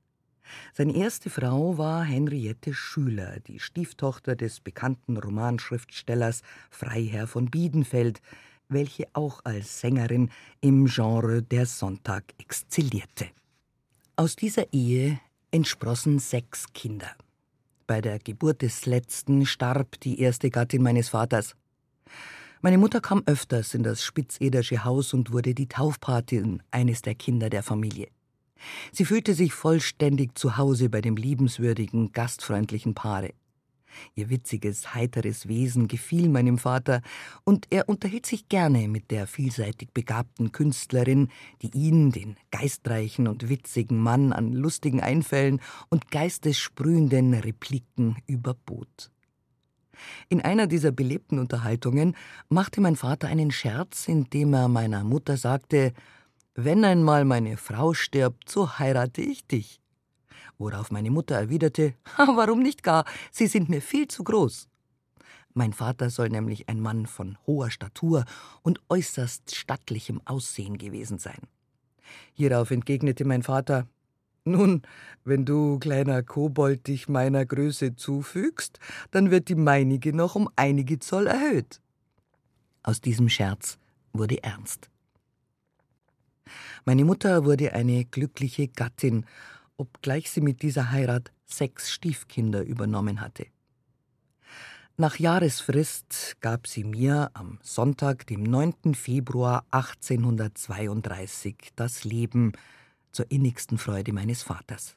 Seine 0.73 0.95
erste 0.95 1.29
Frau 1.29 1.77
war 1.77 2.03
Henriette 2.03 2.73
Schüler, 2.73 3.39
die 3.41 3.59
Stieftochter 3.59 4.35
des 4.35 4.59
bekannten 4.59 5.17
Romanschriftstellers 5.17 6.41
Freiherr 6.71 7.27
von 7.27 7.51
Biedenfeld, 7.51 8.19
welche 8.67 9.07
auch 9.13 9.41
als 9.45 9.79
Sängerin 9.79 10.31
im 10.59 10.85
Genre 10.85 11.43
der 11.43 11.67
Sonntag 11.67 12.23
exzellierte. 12.39 13.27
Aus 14.15 14.35
dieser 14.35 14.73
Ehe 14.73 15.19
entsprossen 15.51 16.17
sechs 16.17 16.73
Kinder. 16.73 17.11
Bei 17.85 18.01
der 18.01 18.17
Geburt 18.17 18.63
des 18.63 18.87
letzten 18.87 19.45
starb 19.45 19.99
die 19.99 20.19
erste 20.19 20.49
Gattin 20.49 20.81
meines 20.81 21.09
Vaters. 21.09 21.55
Meine 22.67 22.79
Mutter 22.79 22.99
kam 22.99 23.23
öfters 23.25 23.73
in 23.75 23.83
das 23.83 24.03
Spitzedersche 24.03 24.83
Haus 24.83 25.13
und 25.13 25.31
wurde 25.31 25.55
die 25.55 25.69
Taufpatin 25.69 26.61
eines 26.69 27.01
der 27.01 27.15
Kinder 27.15 27.49
der 27.49 27.63
Familie. 27.63 28.09
Sie 28.91 29.05
fühlte 29.05 29.35
sich 29.35 29.53
vollständig 29.53 30.37
zu 30.37 30.57
Hause 30.57 30.89
bei 30.89 30.99
dem 30.99 31.15
liebenswürdigen, 31.15 32.11
gastfreundlichen 32.11 32.93
Paare. 32.93 33.33
Ihr 34.15 34.29
witziges, 34.29 34.93
heiteres 34.93 35.47
Wesen 35.47 35.87
gefiel 35.87 36.27
meinem 36.27 36.57
Vater, 36.57 37.01
und 37.45 37.67
er 37.69 37.87
unterhielt 37.87 38.25
sich 38.25 38.49
gerne 38.49 38.89
mit 38.89 39.11
der 39.11 39.27
vielseitig 39.27 39.93
begabten 39.93 40.51
Künstlerin, 40.51 41.29
die 41.61 41.71
ihn, 41.73 42.11
den 42.11 42.35
geistreichen 42.51 43.29
und 43.29 43.47
witzigen 43.47 43.97
Mann, 43.97 44.33
an 44.33 44.51
lustigen 44.51 44.99
Einfällen 44.99 45.61
und 45.87 46.11
geistessprühenden 46.11 47.33
Repliken 47.33 48.17
überbot. 48.27 49.09
In 50.29 50.41
einer 50.41 50.67
dieser 50.67 50.91
belebten 50.91 51.39
Unterhaltungen 51.39 52.15
machte 52.49 52.81
mein 52.81 52.95
Vater 52.95 53.27
einen 53.27 53.51
Scherz, 53.51 54.07
indem 54.07 54.53
er 54.53 54.67
meiner 54.67 55.03
Mutter 55.03 55.37
sagte, 55.37 55.93
wenn 56.55 56.83
einmal 56.83 57.25
meine 57.25 57.57
Frau 57.57 57.93
stirbt, 57.93 58.49
so 58.49 58.79
heirate 58.79 59.21
ich 59.21 59.45
dich 59.45 59.79
worauf 60.57 60.91
meine 60.91 61.11
Mutter 61.11 61.35
erwiderte, 61.35 61.93
warum 62.17 62.61
nicht 62.61 62.83
gar, 62.83 63.05
Sie 63.31 63.47
sind 63.47 63.69
mir 63.69 63.81
viel 63.81 64.07
zu 64.07 64.23
groß. 64.23 64.67
Mein 65.53 65.73
Vater 65.73 66.09
soll 66.09 66.29
nämlich 66.29 66.69
ein 66.69 66.79
Mann 66.79 67.07
von 67.07 67.37
hoher 67.47 67.71
Statur 67.71 68.25
und 68.61 68.79
äußerst 68.89 69.55
stattlichem 69.55 70.21
Aussehen 70.25 70.77
gewesen 70.77 71.17
sein. 71.17 71.41
Hierauf 72.33 72.69
entgegnete 72.71 73.25
mein 73.25 73.43
Vater 73.43 73.87
Nun, 74.51 74.81
wenn 75.23 75.45
du, 75.45 75.79
kleiner 75.79 76.23
Kobold, 76.23 76.87
dich 76.87 77.07
meiner 77.07 77.45
Größe 77.45 77.95
zufügst, 77.95 78.79
dann 79.11 79.31
wird 79.31 79.49
die 79.49 79.55
meinige 79.55 80.13
noch 80.13 80.35
um 80.35 80.49
einige 80.55 80.99
Zoll 80.99 81.27
erhöht. 81.27 81.81
Aus 82.83 83.01
diesem 83.01 83.29
Scherz 83.29 83.77
wurde 84.13 84.43
ernst. 84.43 84.89
Meine 86.85 87.03
Mutter 87.03 87.43
wurde 87.43 87.73
eine 87.73 88.05
glückliche 88.05 88.69
Gattin 88.69 89.25
obgleich 89.77 90.29
sie 90.31 90.41
mit 90.41 90.61
dieser 90.63 90.91
Heirat 90.91 91.31
sechs 91.45 91.89
Stiefkinder 91.91 92.63
übernommen 92.63 93.21
hatte. 93.21 93.45
Nach 94.97 95.17
Jahresfrist 95.19 96.37
gab 96.41 96.65
sie 96.65 96.83
mir 96.83 97.29
am 97.35 97.59
Sonntag, 97.61 98.25
dem 98.25 98.41
9. 98.41 98.95
Februar 98.95 99.63
1832, 99.69 101.55
das 101.75 102.03
Leben 102.03 102.53
zur 103.17 103.31
innigsten 103.31 103.79
Freude 103.79 104.13
meines 104.13 104.43
Vaters. 104.43 104.95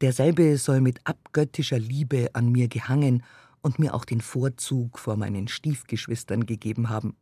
Derselbe 0.00 0.56
soll 0.58 0.80
mit 0.80 1.00
abgöttischer 1.04 1.78
Liebe 1.78 2.30
an 2.34 2.52
mir 2.52 2.68
gehangen 2.68 3.24
und 3.62 3.80
mir 3.80 3.94
auch 3.94 4.04
den 4.04 4.20
Vorzug 4.20 4.96
vor 5.00 5.16
meinen 5.16 5.48
Stiefgeschwistern 5.48 6.46
gegeben 6.46 6.88
haben. 6.88 7.16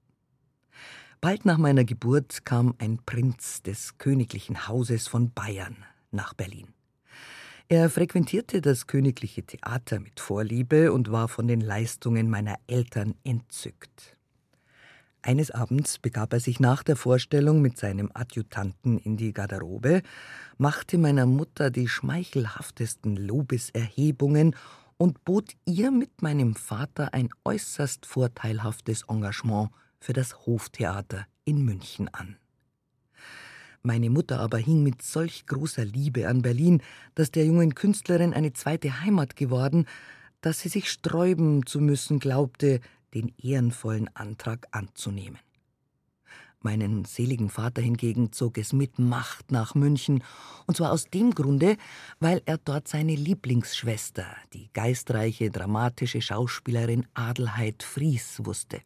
Bald 1.23 1.47
nach 1.47 1.57
meiner 1.57 1.85
Geburt 1.85 2.45
kam 2.45 2.75
ein 2.77 2.99
Prinz 3.07 3.63
des 3.63 3.97
königlichen 3.97 4.69
Hauses 4.69 5.09
von 5.09 5.33
Bayern 5.33 5.77
nach 6.11 6.35
Berlin. 6.35 6.69
Er 7.69 7.89
frequentierte 7.89 8.61
das 8.61 8.87
Königliche 8.87 9.43
Theater 9.43 10.01
mit 10.01 10.21
Vorliebe 10.21 10.93
und 10.93 11.11
war 11.11 11.29
von 11.29 11.49
den 11.49 11.63
Leistungen 11.63 12.29
meiner 12.29 12.57
Eltern 12.67 13.15
entzückt. 13.25 14.14
Eines 15.27 15.51
Abends 15.51 15.99
begab 15.99 16.35
er 16.35 16.41
sich 16.41 16.61
nach 16.61 16.83
der 16.83 16.97
Vorstellung 16.97 17.63
mit 17.63 17.79
seinem 17.79 18.11
Adjutanten 18.13 18.99
in 18.99 19.17
die 19.17 19.33
Garderobe, 19.33 20.03
machte 20.59 20.99
meiner 20.99 21.25
Mutter 21.25 21.71
die 21.71 21.89
schmeichelhaftesten 21.89 23.17
Lobeserhebungen 23.17 24.55
und 24.99 25.25
bot 25.25 25.53
ihr 25.65 25.91
mit 25.91 26.21
meinem 26.21 26.55
Vater 26.55 27.15
ein 27.15 27.31
äußerst 27.43 28.05
vorteilhaftes 28.05 29.05
Engagement 29.09 29.71
für 29.99 30.13
das 30.13 30.45
Hoftheater 30.45 31.27
in 31.47 31.65
München 31.65 32.11
an. 32.13 32.37
Meine 33.83 34.11
Mutter 34.11 34.41
aber 34.41 34.59
hing 34.59 34.83
mit 34.83 35.01
solch 35.01 35.47
großer 35.47 35.87
Liebe 35.87 36.29
an 36.29 36.43
Berlin, 36.43 36.83
dass 37.15 37.31
der 37.31 37.47
jungen 37.47 37.75
Künstlerin 37.75 38.35
eine 38.35 38.53
zweite 38.53 39.01
Heimat 39.01 39.37
geworden, 39.37 39.87
dass 40.43 40.61
sie 40.61 40.69
sich 40.69 40.91
sträuben 40.91 41.65
zu 41.65 41.81
müssen 41.81 42.19
glaubte, 42.19 42.81
den 43.15 43.33
ehrenvollen 43.39 44.09
Antrag 44.15 44.67
anzunehmen. 44.73 45.39
Meinen 46.65 47.05
seligen 47.05 47.51
Vater 47.51 47.83
hingegen 47.83 48.33
zog 48.33 48.57
es 48.57 48.73
mit 48.73 48.99
Macht 48.99 49.53
nach 49.53 49.75
München, 49.75 50.25
und 50.67 50.79
zwar 50.79 50.93
aus 50.93 51.05
dem 51.05 51.33
Grunde, 51.33 51.77
weil 52.21 52.41
er 52.47 52.57
dort 52.57 52.89
seine 52.89 53.15
Lieblingsschwester, 53.15 54.25
die 54.55 54.71
geistreiche, 54.73 55.51
dramatische 55.51 56.23
Schauspielerin 56.23 57.07
Adelheid 57.13 57.83
Fries, 57.83 58.41
wusste. 58.45 58.81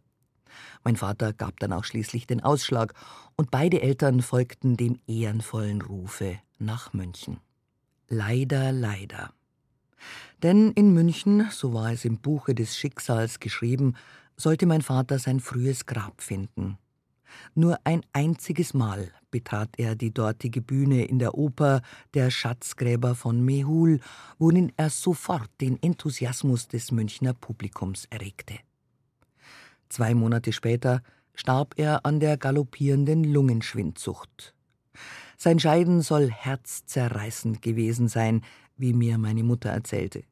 Mein 0.83 0.97
Vater 0.97 1.33
gab 1.33 1.61
dann 1.61 1.73
auch 1.73 1.85
schließlich 1.85 2.27
den 2.27 2.43
Ausschlag, 2.43 2.95
und 3.37 3.53
beide 3.53 3.81
Eltern 3.81 4.23
folgten 4.23 4.77
dem 4.77 4.99
ehrenvollen 5.07 5.81
Rufe 5.81 6.41
nach 6.59 6.93
München. 6.93 7.39
Leider, 8.09 8.73
leider. 8.73 9.33
Denn 10.43 10.73
in 10.73 10.95
München, 10.95 11.49
so 11.51 11.75
war 11.75 11.93
es 11.93 12.05
im 12.05 12.19
Buche 12.19 12.55
des 12.55 12.77
Schicksals 12.77 13.41
geschrieben, 13.41 13.95
sollte 14.37 14.67
mein 14.67 14.83
Vater 14.83 15.19
sein 15.19 15.41
frühes 15.41 15.87
Grab 15.87 16.21
finden. 16.21 16.79
Nur 17.55 17.79
ein 17.85 18.03
einziges 18.13 18.73
Mal 18.73 19.11
betrat 19.31 19.71
er 19.79 19.97
die 19.97 20.13
dortige 20.13 20.63
Bühne 20.63 21.05
in 21.05 21.19
der 21.19 21.37
Oper 21.37 21.83
Der 22.15 22.31
Schatzgräber 22.31 23.15
von 23.15 23.45
Mehul, 23.45 24.01
worin 24.39 24.73
er 24.77 24.91
sofort 24.91 25.51
den 25.61 25.83
Enthusiasmus 25.83 26.69
des 26.69 26.93
Münchner 26.93 27.35
Publikums 27.35 28.07
erregte. 28.11 28.55
Zwei 29.89 30.15
Monate 30.15 30.53
später 30.53 31.03
starb 31.35 31.75
er 31.77 32.07
an 32.07 32.21
der 32.21 32.37
galoppierenden 32.37 33.25
Lungenschwindsucht. 33.25 34.55
Sein 35.37 35.61
Scheiden 35.61 36.01
soll 36.03 36.31
herzzerreißend 36.31 37.63
gewesen 37.63 38.09
sein, 38.09 38.43
wie 38.79 38.93
mir 38.93 39.19
meine 39.19 39.45
Mutter 39.45 39.71
erzählte. 39.71 40.23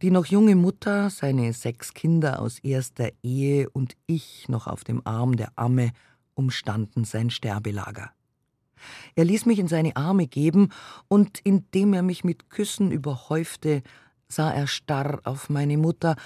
Die 0.00 0.10
noch 0.10 0.26
junge 0.26 0.56
Mutter, 0.56 1.10
seine 1.10 1.52
sechs 1.52 1.94
Kinder 1.94 2.40
aus 2.40 2.58
erster 2.58 3.10
Ehe 3.22 3.70
und 3.70 3.96
ich 4.06 4.48
noch 4.48 4.66
auf 4.66 4.82
dem 4.84 5.06
Arm 5.06 5.36
der 5.36 5.52
Amme 5.56 5.92
umstanden 6.34 7.04
sein 7.04 7.30
Sterbelager. 7.30 8.10
Er 9.14 9.24
ließ 9.24 9.46
mich 9.46 9.58
in 9.58 9.68
seine 9.68 9.94
Arme 9.94 10.26
geben, 10.26 10.70
und 11.06 11.38
indem 11.44 11.94
er 11.94 12.02
mich 12.02 12.24
mit 12.24 12.50
Küssen 12.50 12.90
überhäufte, 12.90 13.82
sah 14.28 14.50
er 14.50 14.66
starr 14.66 15.20
auf 15.24 15.50
meine 15.50 15.76
Mutter, 15.76 16.16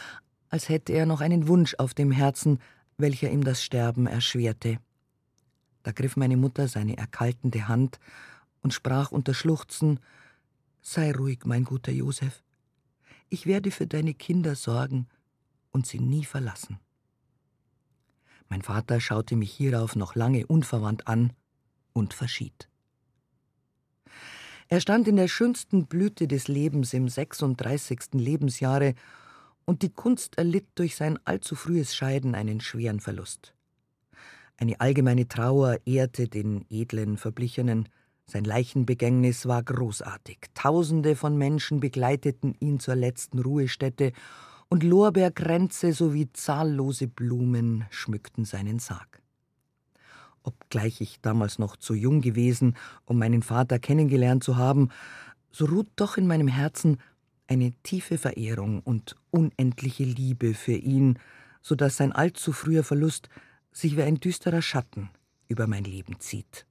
als 0.48 0.68
hätte 0.68 0.92
er 0.92 1.06
noch 1.06 1.20
einen 1.20 1.48
Wunsch 1.48 1.74
auf 1.78 1.92
dem 1.92 2.12
Herzen, 2.12 2.60
welcher 2.96 3.30
ihm 3.30 3.44
das 3.44 3.62
Sterben 3.62 4.06
erschwerte. 4.06 4.78
Da 5.82 5.92
griff 5.92 6.16
meine 6.16 6.36
Mutter 6.36 6.66
seine 6.68 6.96
erkaltende 6.96 7.68
Hand 7.68 7.98
und 8.62 8.72
sprach 8.72 9.12
unter 9.12 9.34
Schluchzen 9.34 10.00
Sei 10.88 11.10
ruhig, 11.10 11.40
mein 11.46 11.64
guter 11.64 11.90
Josef, 11.90 12.44
ich 13.28 13.44
werde 13.44 13.72
für 13.72 13.88
deine 13.88 14.14
Kinder 14.14 14.54
sorgen 14.54 15.08
und 15.72 15.84
sie 15.84 15.98
nie 15.98 16.24
verlassen. 16.24 16.78
Mein 18.48 18.62
Vater 18.62 19.00
schaute 19.00 19.34
mich 19.34 19.52
hierauf 19.52 19.96
noch 19.96 20.14
lange 20.14 20.46
unverwandt 20.46 21.08
an 21.08 21.32
und 21.92 22.14
verschied. 22.14 22.68
Er 24.68 24.80
stand 24.80 25.08
in 25.08 25.16
der 25.16 25.26
schönsten 25.26 25.86
Blüte 25.86 26.28
des 26.28 26.46
Lebens 26.46 26.94
im 26.94 27.08
36. 27.08 28.12
Lebensjahre 28.12 28.94
und 29.64 29.82
die 29.82 29.90
Kunst 29.90 30.38
erlitt 30.38 30.68
durch 30.76 30.94
sein 30.94 31.18
allzu 31.24 31.56
frühes 31.56 31.96
Scheiden 31.96 32.36
einen 32.36 32.60
schweren 32.60 33.00
Verlust. 33.00 33.54
Eine 34.56 34.80
allgemeine 34.80 35.26
Trauer 35.26 35.80
ehrte 35.84 36.28
den 36.28 36.64
edlen 36.70 37.16
Verblichenen, 37.16 37.88
sein 38.26 38.44
Leichenbegängnis 38.44 39.46
war 39.46 39.62
großartig. 39.62 40.38
Tausende 40.54 41.16
von 41.16 41.38
Menschen 41.38 41.80
begleiteten 41.80 42.54
ihn 42.58 42.80
zur 42.80 42.96
letzten 42.96 43.38
Ruhestätte, 43.38 44.12
und 44.68 44.82
Lorbeerkränze 44.82 45.92
sowie 45.92 46.28
zahllose 46.32 47.06
Blumen 47.06 47.84
schmückten 47.90 48.44
seinen 48.44 48.80
Sarg. 48.80 49.22
Obgleich 50.42 51.00
ich 51.00 51.20
damals 51.20 51.58
noch 51.58 51.76
zu 51.76 51.94
jung 51.94 52.20
gewesen, 52.20 52.76
um 53.04 53.18
meinen 53.18 53.42
Vater 53.42 53.78
kennengelernt 53.78 54.42
zu 54.42 54.56
haben, 54.56 54.90
so 55.50 55.66
ruht 55.66 55.88
doch 55.96 56.16
in 56.16 56.26
meinem 56.26 56.48
Herzen 56.48 56.98
eine 57.46 57.72
tiefe 57.82 58.18
Verehrung 58.18 58.80
und 58.80 59.16
unendliche 59.30 60.04
Liebe 60.04 60.54
für 60.54 60.74
ihn, 60.74 61.18
so 61.62 61.74
dass 61.74 61.96
sein 61.96 62.12
allzu 62.12 62.52
früher 62.52 62.84
Verlust 62.84 63.28
sich 63.72 63.96
wie 63.96 64.02
ein 64.02 64.20
düsterer 64.20 64.62
Schatten 64.62 65.10
über 65.48 65.66
mein 65.66 65.84
Leben 65.84 66.18
zieht. 66.18 66.66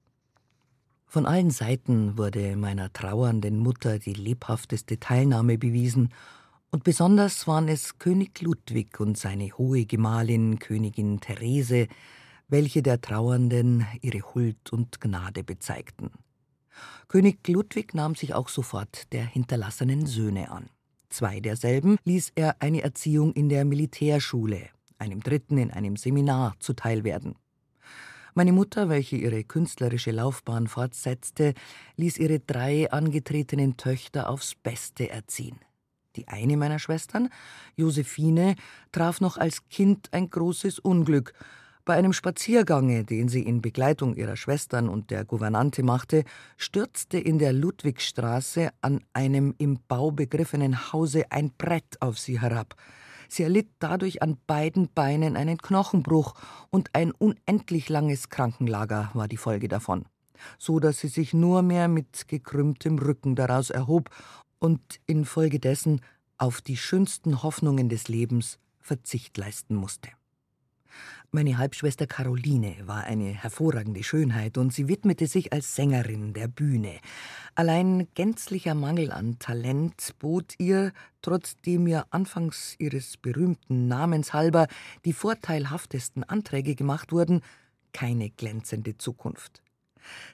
Von 1.07 1.25
allen 1.25 1.51
Seiten 1.51 2.17
wurde 2.17 2.55
meiner 2.55 2.91
trauernden 2.91 3.59
Mutter 3.59 3.99
die 3.99 4.13
lebhafteste 4.13 4.99
Teilnahme 4.99 5.57
bewiesen, 5.57 6.09
und 6.71 6.83
besonders 6.83 7.47
waren 7.47 7.69
es 7.69 7.99
König 7.99 8.41
Ludwig 8.41 8.99
und 8.99 9.17
seine 9.17 9.49
hohe 9.57 9.85
Gemahlin 9.85 10.59
Königin 10.59 11.21
Therese, 11.21 11.87
welche 12.49 12.81
der 12.83 12.99
Trauernden 12.99 13.85
ihre 14.01 14.19
Huld 14.33 14.73
und 14.73 14.99
Gnade 14.99 15.43
bezeigten. 15.45 16.11
König 17.07 17.47
Ludwig 17.47 17.93
nahm 17.93 18.15
sich 18.15 18.33
auch 18.33 18.49
sofort 18.49 19.13
der 19.13 19.25
hinterlassenen 19.25 20.05
Söhne 20.05 20.51
an. 20.51 20.69
Zwei 21.09 21.39
derselben 21.39 21.97
ließ 22.03 22.33
er 22.35 22.57
eine 22.61 22.81
Erziehung 22.81 23.31
in 23.33 23.47
der 23.47 23.63
Militärschule, 23.63 24.67
einem 24.97 25.21
dritten 25.21 25.57
in 25.57 25.71
einem 25.71 25.95
Seminar 25.95 26.55
zuteil 26.59 27.05
werden. 27.05 27.35
Meine 28.37 28.51
Mutter, 28.51 28.89
welche 28.89 29.15
ihre 29.15 29.45
künstlerische 29.45 30.11
Laufbahn 30.11 30.67
fortsetzte, 30.67 31.53
ließ 31.95 32.17
ihre 32.17 32.41
drei 32.41 32.91
angetretenen 32.91 33.77
Töchter 33.77 34.29
aufs 34.29 34.55
Beste 34.55 35.09
erziehen. 35.09 35.57
Die 36.17 36.27
eine 36.27 36.57
meiner 36.57 36.77
Schwestern, 36.77 37.29
Josephine, 37.77 38.55
traf 38.91 39.21
noch 39.21 39.37
als 39.37 39.69
Kind 39.69 40.09
ein 40.11 40.29
großes 40.29 40.79
Unglück. 40.79 41.31
Bei 41.85 41.95
einem 41.95 42.11
Spaziergange, 42.11 43.05
den 43.05 43.29
sie 43.29 43.41
in 43.41 43.61
Begleitung 43.61 44.17
ihrer 44.17 44.35
Schwestern 44.35 44.89
und 44.89 45.11
der 45.11 45.23
Gouvernante 45.23 45.81
machte, 45.81 46.25
stürzte 46.57 47.17
in 47.17 47.39
der 47.39 47.53
Ludwigstraße 47.53 48.71
an 48.81 48.99
einem 49.13 49.55
im 49.59 49.79
Bau 49.87 50.11
begriffenen 50.11 50.91
Hause 50.91 51.23
ein 51.29 51.53
Brett 51.57 52.01
auf 52.01 52.19
sie 52.19 52.41
herab. 52.41 52.75
Sie 53.29 53.43
erlitt 53.43 53.69
dadurch 53.79 54.21
an 54.21 54.37
beiden 54.47 54.89
Beinen 54.93 55.37
einen 55.37 55.57
Knochenbruch 55.57 56.35
und 56.69 56.89
ein 56.93 57.11
unendlich 57.11 57.89
langes 57.89 58.29
Krankenlager 58.29 59.11
war 59.13 59.27
die 59.27 59.37
Folge 59.37 59.67
davon, 59.67 60.05
so 60.57 60.79
dass 60.79 60.99
sie 60.99 61.07
sich 61.07 61.33
nur 61.33 61.61
mehr 61.61 61.87
mit 61.87 62.27
gekrümmtem 62.27 62.99
Rücken 62.99 63.35
daraus 63.35 63.69
erhob 63.69 64.09
und 64.59 64.99
infolgedessen 65.05 66.01
auf 66.37 66.61
die 66.61 66.77
schönsten 66.77 67.43
Hoffnungen 67.43 67.89
des 67.89 68.07
Lebens 68.07 68.59
Verzicht 68.79 69.37
leisten 69.37 69.75
musste. 69.75 70.09
Meine 71.31 71.57
Halbschwester 71.57 72.07
Caroline 72.07 72.75
war 72.85 73.03
eine 73.03 73.29
hervorragende 73.29 74.03
Schönheit 74.03 74.57
und 74.57 74.73
sie 74.73 74.87
widmete 74.87 75.27
sich 75.27 75.51
als 75.51 75.75
Sängerin 75.75 76.33
der 76.33 76.47
Bühne. 76.47 76.99
Allein 77.55 78.07
gänzlicher 78.13 78.73
Mangel 78.73 79.11
an 79.11 79.37
Talent 79.39 80.15
bot 80.19 80.55
ihr, 80.57 80.93
trotzdem 81.21 81.87
ihr 81.87 82.05
anfangs 82.09 82.75
ihres 82.79 83.17
berühmten 83.17 83.87
Namens 83.87 84.33
halber 84.33 84.67
die 85.03 85.13
vorteilhaftesten 85.13 86.23
Anträge 86.23 86.75
gemacht 86.75 87.11
wurden, 87.11 87.41
keine 87.93 88.29
glänzende 88.29 88.97
Zukunft. 88.97 89.61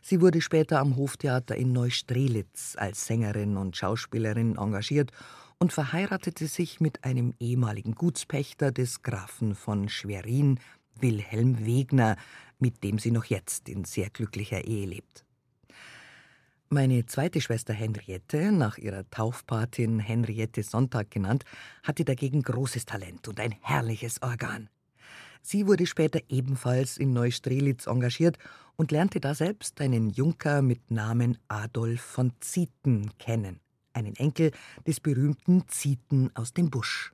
Sie 0.02 0.22
wurde 0.22 0.42
später 0.42 0.80
am 0.80 0.98
Hoftheater 0.98 1.56
in 1.56 1.72
Neustrelitz 1.72 2.76
als 2.78 3.06
Sängerin 3.06 3.58
und 3.58 3.78
Schauspielerin 3.78 4.58
engagiert 4.58 5.12
und 5.60 5.72
verheiratete 5.72 6.48
sich 6.48 6.80
mit 6.80 7.04
einem 7.04 7.36
ehemaligen 7.40 7.94
Gutspächter 7.94 8.72
des 8.72 9.04
Grafen 9.04 9.54
von 9.54 9.90
Schwerin, 9.90 10.60
Wilhelm 11.02 11.66
Wegner, 11.66 12.16
mit 12.60 12.84
dem 12.84 13.00
sie 13.00 13.12
noch 13.12 13.26
jetzt 13.26 13.70
in 13.70 13.84
sehr 13.86 14.10
glücklicher 14.10 14.66
Ehe 14.66 14.86
lebt. 14.86 15.26
Meine 16.70 17.06
zweite 17.06 17.42
Schwester 17.42 17.74
Henriette, 17.74 18.52
nach 18.54 18.78
ihrer 18.78 19.10
Taufpatin 19.10 20.00
Henriette 20.00 20.64
Sonntag 20.64 21.12
genannt, 21.12 21.44
hatte 21.84 22.06
dagegen 22.06 22.44
großes 22.44 22.86
Talent 22.86 23.28
und 23.28 23.42
ein 23.42 23.54
herrliches 23.62 24.22
Organ. 24.22 24.70
Sie 25.42 25.68
wurde 25.68 25.86
später 25.86 26.22
ebenfalls 26.30 26.98
in 26.98 27.12
Neustrelitz 27.12 27.88
engagiert 27.88 28.38
und 28.78 28.92
lernte 28.92 29.20
da 29.20 29.36
selbst 29.36 29.82
einen 29.82 30.12
Junker 30.12 30.62
mit 30.62 30.92
Namen 30.92 31.38
Adolf 31.50 32.02
von 32.02 32.32
Zieten 32.40 33.12
kennen, 33.18 33.60
einen 33.92 34.16
Enkel 34.16 34.52
des 34.88 35.00
berühmten 35.00 35.68
Zieten 35.68 36.32
aus 36.36 36.54
dem 36.54 36.70
Busch. 36.70 37.12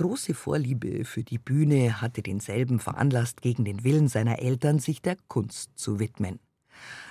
Große 0.00 0.32
Vorliebe 0.32 1.04
für 1.04 1.22
die 1.22 1.36
Bühne 1.36 2.00
hatte 2.00 2.22
denselben 2.22 2.78
veranlasst, 2.80 3.42
gegen 3.42 3.66
den 3.66 3.84
Willen 3.84 4.08
seiner 4.08 4.38
Eltern 4.38 4.78
sich 4.78 5.02
der 5.02 5.18
Kunst 5.28 5.72
zu 5.74 5.98
widmen. 6.00 6.40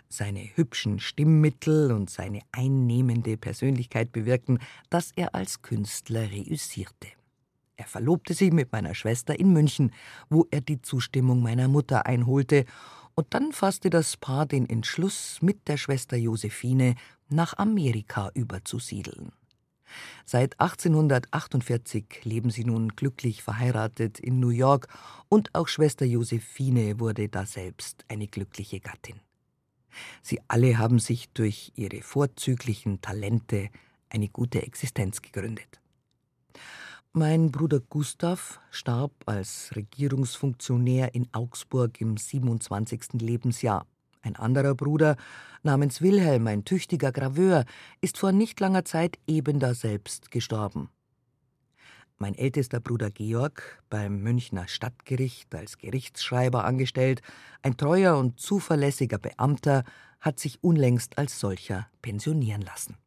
Seine 0.07 0.39
hübschen 0.55 0.99
Stimmmittel 0.99 1.91
und 1.91 2.09
seine 2.09 2.41
einnehmende 2.51 3.37
Persönlichkeit 3.37 4.11
bewirkten, 4.11 4.57
dass 4.89 5.11
er 5.15 5.35
als 5.35 5.61
Künstler 5.61 6.31
reüssierte. 6.31 7.09
Er 7.77 7.85
verlobte 7.85 8.33
sich 8.33 8.51
mit 8.51 8.71
meiner 8.71 8.95
Schwester 8.95 9.39
in 9.39 9.53
München, 9.53 9.93
wo 10.31 10.47
er 10.49 10.61
die 10.61 10.81
Zustimmung 10.81 11.43
meiner 11.43 11.67
Mutter 11.67 12.07
einholte, 12.07 12.65
und 13.13 13.27
dann 13.35 13.51
fasste 13.51 13.91
das 13.91 14.17
Paar 14.17 14.47
den 14.47 14.67
Entschluss, 14.67 15.43
mit 15.43 15.67
der 15.67 15.77
Schwester 15.77 16.17
Josephine 16.17 16.95
nach 17.29 17.55
Amerika 17.55 18.31
überzusiedeln. 18.33 19.31
Seit 20.25 20.59
1848 20.59 22.23
leben 22.23 22.49
sie 22.49 22.65
nun 22.65 22.89
glücklich 22.89 23.43
verheiratet 23.43 24.19
in 24.19 24.39
New 24.39 24.49
York 24.49 24.87
und 25.29 25.53
auch 25.55 25.67
Schwester 25.67 26.05
Josephine 26.05 26.99
wurde 26.99 27.29
daselbst 27.29 28.05
eine 28.07 28.27
glückliche 28.27 28.79
Gattin. 28.79 29.19
Sie 30.21 30.39
alle 30.47 30.77
haben 30.77 30.99
sich 30.99 31.29
durch 31.29 31.71
ihre 31.75 32.01
vorzüglichen 32.01 33.01
Talente 33.01 33.69
eine 34.09 34.29
gute 34.29 34.61
Existenz 34.61 35.21
gegründet. 35.21 35.79
Mein 37.11 37.51
Bruder 37.51 37.79
Gustav 37.79 38.59
starb 38.69 39.11
als 39.25 39.71
Regierungsfunktionär 39.75 41.15
in 41.15 41.27
Augsburg 41.33 41.99
im 42.01 42.17
27. 42.17 43.13
Lebensjahr. 43.13 43.87
Ein 44.21 44.35
anderer 44.35 44.75
Bruder 44.75 45.15
namens 45.63 46.01
Wilhelm, 46.01 46.47
ein 46.47 46.65
tüchtiger 46.65 47.11
Graveur, 47.11 47.65
ist 48.01 48.17
vor 48.17 48.31
nicht 48.31 48.59
langer 48.59 48.85
Zeit 48.85 49.17
ebenda 49.27 49.73
selbst 49.73 50.31
gestorben. 50.31 50.89
Mein 52.17 52.35
ältester 52.35 52.81
Bruder 52.81 53.11
Georg, 53.11 53.81
beim 53.89 54.21
Münchner 54.21 54.67
Stadtgericht 54.67 55.55
als 55.55 55.77
Gerichtsschreiber 55.77 56.65
angestellt, 56.65 57.21
ein 57.61 57.77
treuer 57.77 58.17
und 58.17 58.41
zuverlässiger 58.41 59.17
Beamter, 59.17 59.85
hat 60.19 60.37
sich 60.37 60.61
unlängst 60.61 61.17
als 61.17 61.39
solcher 61.39 61.87
pensionieren 62.01 62.61
lassen. 62.61 62.97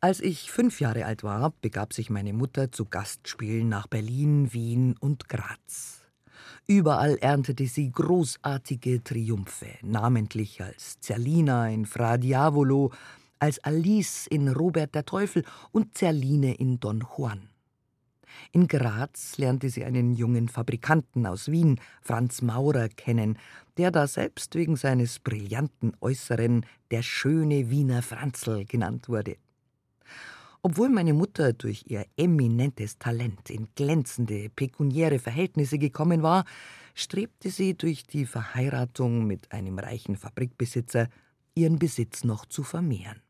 Als 0.00 0.20
ich 0.20 0.50
fünf 0.50 0.80
Jahre 0.80 1.06
alt 1.06 1.22
war, 1.22 1.52
begab 1.60 1.92
sich 1.92 2.10
meine 2.10 2.32
Mutter 2.32 2.72
zu 2.72 2.86
Gastspielen 2.86 3.68
nach 3.68 3.86
Berlin, 3.86 4.52
Wien 4.52 4.96
und 4.98 5.28
Graz. 5.28 6.05
Überall 6.66 7.16
erntete 7.18 7.66
sie 7.66 7.90
großartige 7.90 9.02
Triumphe, 9.02 9.68
namentlich 9.82 10.62
als 10.62 11.00
Zerlina 11.00 11.68
in 11.68 11.86
Fra 11.86 12.16
Diavolo, 12.16 12.92
als 13.38 13.58
Alice 13.60 14.26
in 14.26 14.48
Robert 14.48 14.94
der 14.94 15.04
Teufel 15.04 15.44
und 15.72 15.96
Zerline 15.96 16.54
in 16.54 16.80
Don 16.80 17.04
Juan. 17.16 17.48
In 18.52 18.68
Graz 18.68 19.38
lernte 19.38 19.70
sie 19.70 19.84
einen 19.84 20.12
jungen 20.12 20.48
Fabrikanten 20.48 21.26
aus 21.26 21.50
Wien, 21.50 21.80
Franz 22.02 22.42
Maurer, 22.42 22.88
kennen, 22.88 23.38
der 23.76 23.90
da 23.90 24.06
selbst 24.06 24.54
wegen 24.54 24.76
seines 24.76 25.18
brillanten 25.18 25.92
Äußeren 26.00 26.64
der 26.90 27.02
schöne 27.02 27.70
Wiener 27.70 28.02
Franzl 28.02 28.64
genannt 28.64 29.08
wurde. 29.08 29.36
Obwohl 30.68 30.88
meine 30.88 31.14
Mutter 31.14 31.52
durch 31.52 31.84
ihr 31.86 32.06
eminentes 32.16 32.98
Talent 32.98 33.50
in 33.50 33.68
glänzende 33.76 34.48
pekuniäre 34.48 35.20
Verhältnisse 35.20 35.78
gekommen 35.78 36.24
war, 36.24 36.44
strebte 36.96 37.50
sie 37.50 37.74
durch 37.74 38.02
die 38.02 38.26
Verheiratung 38.26 39.28
mit 39.28 39.52
einem 39.52 39.78
reichen 39.78 40.16
Fabrikbesitzer, 40.16 41.06
ihren 41.54 41.78
Besitz 41.78 42.24
noch 42.24 42.46
zu 42.46 42.64
vermehren. 42.64 43.22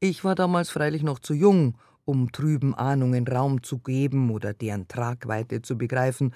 Ich 0.00 0.24
war 0.24 0.34
damals 0.34 0.70
freilich 0.70 1.02
noch 1.02 1.18
zu 1.18 1.34
jung, 1.34 1.76
um 2.06 2.32
trüben 2.32 2.74
Ahnungen 2.74 3.28
Raum 3.28 3.62
zu 3.62 3.80
geben 3.80 4.30
oder 4.30 4.54
deren 4.54 4.88
Tragweite 4.88 5.60
zu 5.60 5.76
begreifen, 5.76 6.32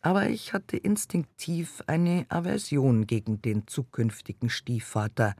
aber 0.00 0.30
ich 0.30 0.54
hatte 0.54 0.78
instinktiv 0.78 1.82
eine 1.86 2.24
Aversion 2.30 3.06
gegen 3.06 3.42
den 3.42 3.66
zukünftigen 3.66 4.48
Stiefvater, 4.48 5.34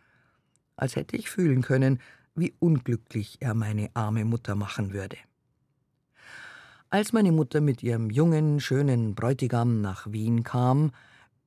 als 0.77 0.97
hätte 0.97 1.17
ich 1.17 1.31
fühlen 1.31 1.63
können, 1.63 1.99
wie 2.37 2.55
unglücklich 2.59 3.39
er 3.41 3.55
meine 3.55 3.91
arme 3.95 4.25
Mutter 4.25 4.55
machen 4.55 4.93
würde. 4.93 5.17
Als 6.89 7.13
meine 7.13 7.33
Mutter 7.33 7.61
mit 7.61 7.83
ihrem 7.83 8.11
jungen, 8.11 8.61
schönen 8.61 9.15
Bräutigam 9.15 9.81
nach 9.81 10.07
Wien 10.13 10.45
kam, 10.45 10.93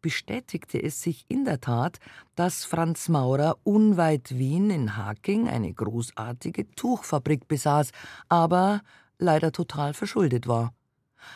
bestätigte 0.02 0.82
es 0.82 1.02
sich 1.02 1.26
in 1.28 1.46
der 1.46 1.62
Tat, 1.62 2.00
dass 2.36 2.66
Franz 2.66 3.10
Maurer 3.10 3.58
unweit 3.64 4.38
Wien 4.38 4.70
in 4.70 4.98
Haking 4.98 5.48
eine 5.48 5.74
großartige 5.74 6.70
Tuchfabrik 6.72 7.48
besaß, 7.48 7.92
aber 8.28 8.82
leider 9.18 9.52
total 9.52 9.94
verschuldet 9.94 10.48
war. 10.48 10.74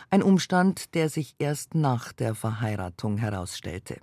Ein 0.09 0.23
Umstand, 0.23 0.93
der 0.95 1.09
sich 1.09 1.35
erst 1.39 1.75
nach 1.75 2.13
der 2.13 2.35
Verheiratung 2.35 3.17
herausstellte. 3.17 3.99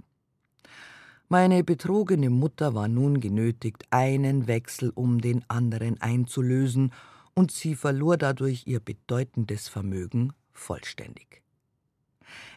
Meine 1.32 1.62
betrogene 1.62 2.28
Mutter 2.28 2.74
war 2.74 2.88
nun 2.88 3.20
genötigt, 3.20 3.84
einen 3.90 4.48
Wechsel 4.48 4.90
um 4.92 5.20
den 5.20 5.48
anderen 5.48 6.00
einzulösen, 6.00 6.92
und 7.34 7.52
sie 7.52 7.76
verlor 7.76 8.16
dadurch 8.16 8.66
ihr 8.66 8.80
bedeutendes 8.80 9.68
Vermögen 9.68 10.32
vollständig. 10.52 11.40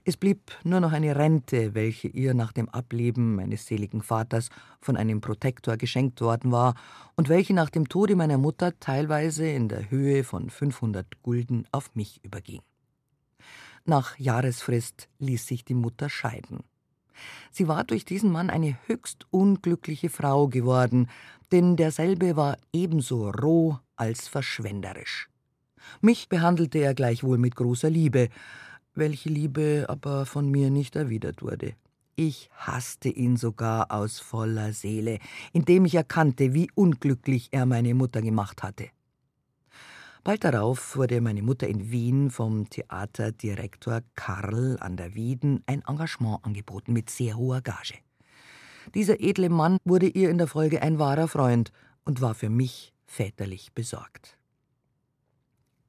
Es 0.04 0.18
blieb 0.18 0.54
nur 0.64 0.80
noch 0.80 0.92
eine 0.92 1.16
Rente, 1.16 1.76
welche 1.76 2.08
ihr 2.08 2.34
nach 2.34 2.52
dem 2.52 2.68
Ableben 2.68 3.36
meines 3.36 3.68
seligen 3.68 4.02
Vaters 4.02 4.50
von 4.82 4.98
einem 4.98 5.22
Protektor 5.22 5.78
geschenkt 5.78 6.20
worden 6.20 6.52
war 6.52 6.74
und 7.16 7.30
welche 7.30 7.54
nach 7.54 7.70
dem 7.70 7.88
Tode 7.88 8.16
meiner 8.16 8.40
Mutter 8.40 8.80
teilweise 8.80 9.48
in 9.48 9.70
der 9.70 9.92
Höhe 9.92 10.24
von 10.24 10.50
500 10.50 11.22
Gulden 11.22 11.68
auf 11.72 11.94
mich 11.94 12.26
überging. 12.26 12.64
Nach 13.86 14.18
Jahresfrist 14.18 15.10
ließ 15.20 15.46
sich 15.46 15.64
die 15.64 15.76
Mutter 15.76 16.10
scheiden. 16.10 16.64
Sie 17.52 17.68
war 17.68 17.84
durch 17.84 18.06
diesen 18.06 18.32
Mann 18.32 18.50
eine 18.50 18.78
höchst 18.88 19.26
unglückliche 19.32 20.10
Frau 20.10 20.48
geworden, 20.48 21.08
denn 21.52 21.76
derselbe 21.76 22.36
war 22.36 22.58
ebenso 22.72 23.30
roh 23.30 23.78
als 23.96 24.28
verschwenderisch. 24.28 25.30
Mich 26.02 26.30
behandelte 26.30 26.80
er 26.80 26.94
gleichwohl 26.94 27.38
mit 27.38 27.56
großer 27.56 27.90
Liebe, 27.90 28.30
welche 28.96 29.30
Liebe 29.30 29.86
aber 29.88 30.26
von 30.26 30.50
mir 30.50 30.70
nicht 30.70 30.96
erwidert 30.96 31.42
wurde. 31.42 31.76
Ich 32.16 32.50
hasste 32.56 33.10
ihn 33.10 33.38
sogar 33.38 33.92
aus 33.92 34.20
voller 34.20 34.72
Seele, 34.74 35.20
indem 35.52 35.86
ich 35.86 35.96
erkannte, 35.96 36.54
wie 36.54 36.70
unglücklich 36.76 37.50
er 37.52 37.66
meine 37.66 37.96
Mutter 37.96 38.22
gemacht 38.22 38.62
hatte. 38.62 38.90
Bald 40.24 40.46
darauf 40.46 40.96
wurde 40.96 41.20
meine 41.20 41.42
Mutter 41.42 41.68
in 41.68 41.92
Wien 41.92 42.32
vom 42.32 42.70
Theaterdirektor 42.70 44.04
Karl 44.16 44.78
an 44.80 44.96
der 44.96 45.16
Wieden 45.16 45.64
ein 45.66 45.84
Engagement 45.86 46.46
angeboten 46.46 46.94
mit 46.94 47.10
sehr 47.10 47.36
hoher 47.36 47.60
Gage. 47.60 47.96
Dieser 48.96 49.20
edle 49.20 49.50
Mann 49.50 49.80
wurde 49.84 50.08
ihr 50.08 50.30
in 50.30 50.38
der 50.38 50.48
Folge 50.48 50.82
ein 50.82 50.98
wahrer 50.98 51.28
Freund 51.28 51.74
und 52.06 52.22
war 52.22 52.36
für 52.36 52.50
mich 52.50 52.94
väterlich 53.06 53.74
besorgt. 53.74 54.38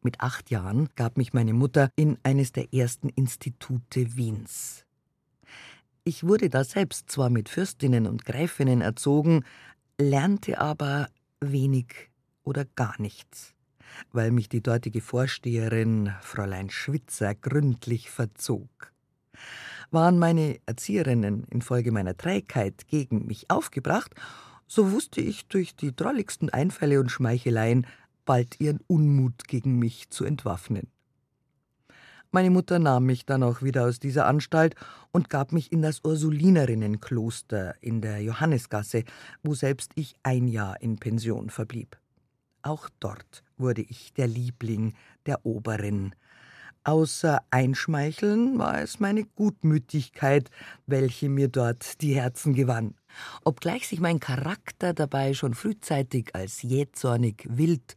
Mit 0.02 0.20
acht 0.20 0.50
Jahren 0.50 0.88
gab 0.96 1.16
mich 1.16 1.32
meine 1.32 1.54
Mutter 1.54 1.90
in 1.94 2.18
eines 2.24 2.50
der 2.50 2.74
ersten 2.74 3.10
Institute 3.10 4.16
Wiens. 4.16 4.84
Ich 6.02 6.24
wurde 6.24 6.50
da 6.50 6.64
selbst 6.64 7.08
zwar 7.08 7.30
mit 7.30 7.48
Fürstinnen 7.48 8.08
und 8.08 8.24
Gräfinnen 8.24 8.80
erzogen, 8.80 9.44
lernte 9.96 10.60
aber 10.60 11.08
wenig 11.40 12.10
oder 12.42 12.64
gar 12.64 13.00
nichts, 13.00 13.53
weil 14.12 14.30
mich 14.30 14.48
die 14.48 14.62
dortige 14.62 15.00
Vorsteherin, 15.00 16.12
Fräulein 16.20 16.70
Schwitzer, 16.70 17.34
gründlich 17.34 18.10
verzog. 18.10 18.92
Waren 19.90 20.18
meine 20.18 20.58
Erzieherinnen 20.66 21.44
infolge 21.50 21.92
meiner 21.92 22.16
Trägheit 22.16 22.86
gegen 22.88 23.26
mich 23.26 23.50
aufgebracht, 23.50 24.14
so 24.66 24.92
wusste 24.92 25.20
ich 25.20 25.46
durch 25.46 25.76
die 25.76 25.94
drolligsten 25.94 26.50
Einfälle 26.50 27.00
und 27.00 27.10
Schmeicheleien 27.10 27.86
bald 28.24 28.60
ihren 28.60 28.80
Unmut 28.86 29.46
gegen 29.46 29.78
mich 29.78 30.10
zu 30.10 30.24
entwaffnen. 30.24 30.88
Meine 32.34 32.50
Mutter 32.50 32.80
nahm 32.80 33.06
mich 33.06 33.26
dann 33.26 33.44
auch 33.44 33.62
wieder 33.62 33.84
aus 33.84 34.00
dieser 34.00 34.26
Anstalt 34.26 34.74
und 35.12 35.30
gab 35.30 35.52
mich 35.52 35.70
in 35.70 35.82
das 35.82 36.00
Ursulinerinnenkloster 36.02 37.76
in 37.80 38.00
der 38.00 38.20
Johannesgasse, 38.22 39.04
wo 39.44 39.54
selbst 39.54 39.92
ich 39.94 40.16
ein 40.24 40.48
Jahr 40.48 40.80
in 40.82 40.98
Pension 40.98 41.48
verblieb. 41.48 41.96
Auch 42.64 42.88
dort 42.98 43.44
wurde 43.58 43.82
ich 43.82 44.14
der 44.14 44.26
Liebling 44.26 44.94
der 45.26 45.44
Oberin. 45.44 46.14
Außer 46.82 47.42
Einschmeicheln 47.50 48.58
war 48.58 48.80
es 48.80 49.00
meine 49.00 49.24
Gutmütigkeit, 49.24 50.50
welche 50.86 51.28
mir 51.28 51.48
dort 51.48 52.00
die 52.00 52.14
Herzen 52.14 52.54
gewann. 52.54 52.94
Obgleich 53.44 53.86
sich 53.86 54.00
mein 54.00 54.18
Charakter 54.18 54.94
dabei 54.94 55.34
schon 55.34 55.54
frühzeitig 55.54 56.34
als 56.34 56.62
jähzornig, 56.62 57.46
wild 57.50 57.96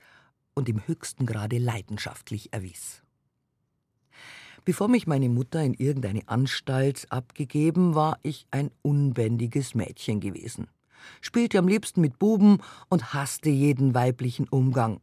und 0.54 0.68
im 0.68 0.86
höchsten 0.86 1.26
Grade 1.26 1.60
leidenschaftlich 1.60 2.52
erwies. 2.52 3.04
Bevor 4.66 4.90
mich 4.90 5.08
meine 5.08 5.30
Mutter 5.30 5.64
in 5.64 5.76
irgendeine 5.76 6.28
Anstalt 6.28 7.08
abgegeben, 7.10 7.96
war 7.96 8.20
ich 8.22 8.48
ein 8.52 8.72
unbändiges 8.82 9.76
Mädchen 9.76 10.20
gewesen, 10.20 10.68
spielte 11.22 11.60
am 11.60 11.68
liebsten 11.68 12.02
mit 12.02 12.20
Buben 12.20 12.60
und 12.90 13.14
hasste 13.14 13.50
jeden 13.50 13.94
weiblichen 13.94 14.48
Umgang. 14.48 15.00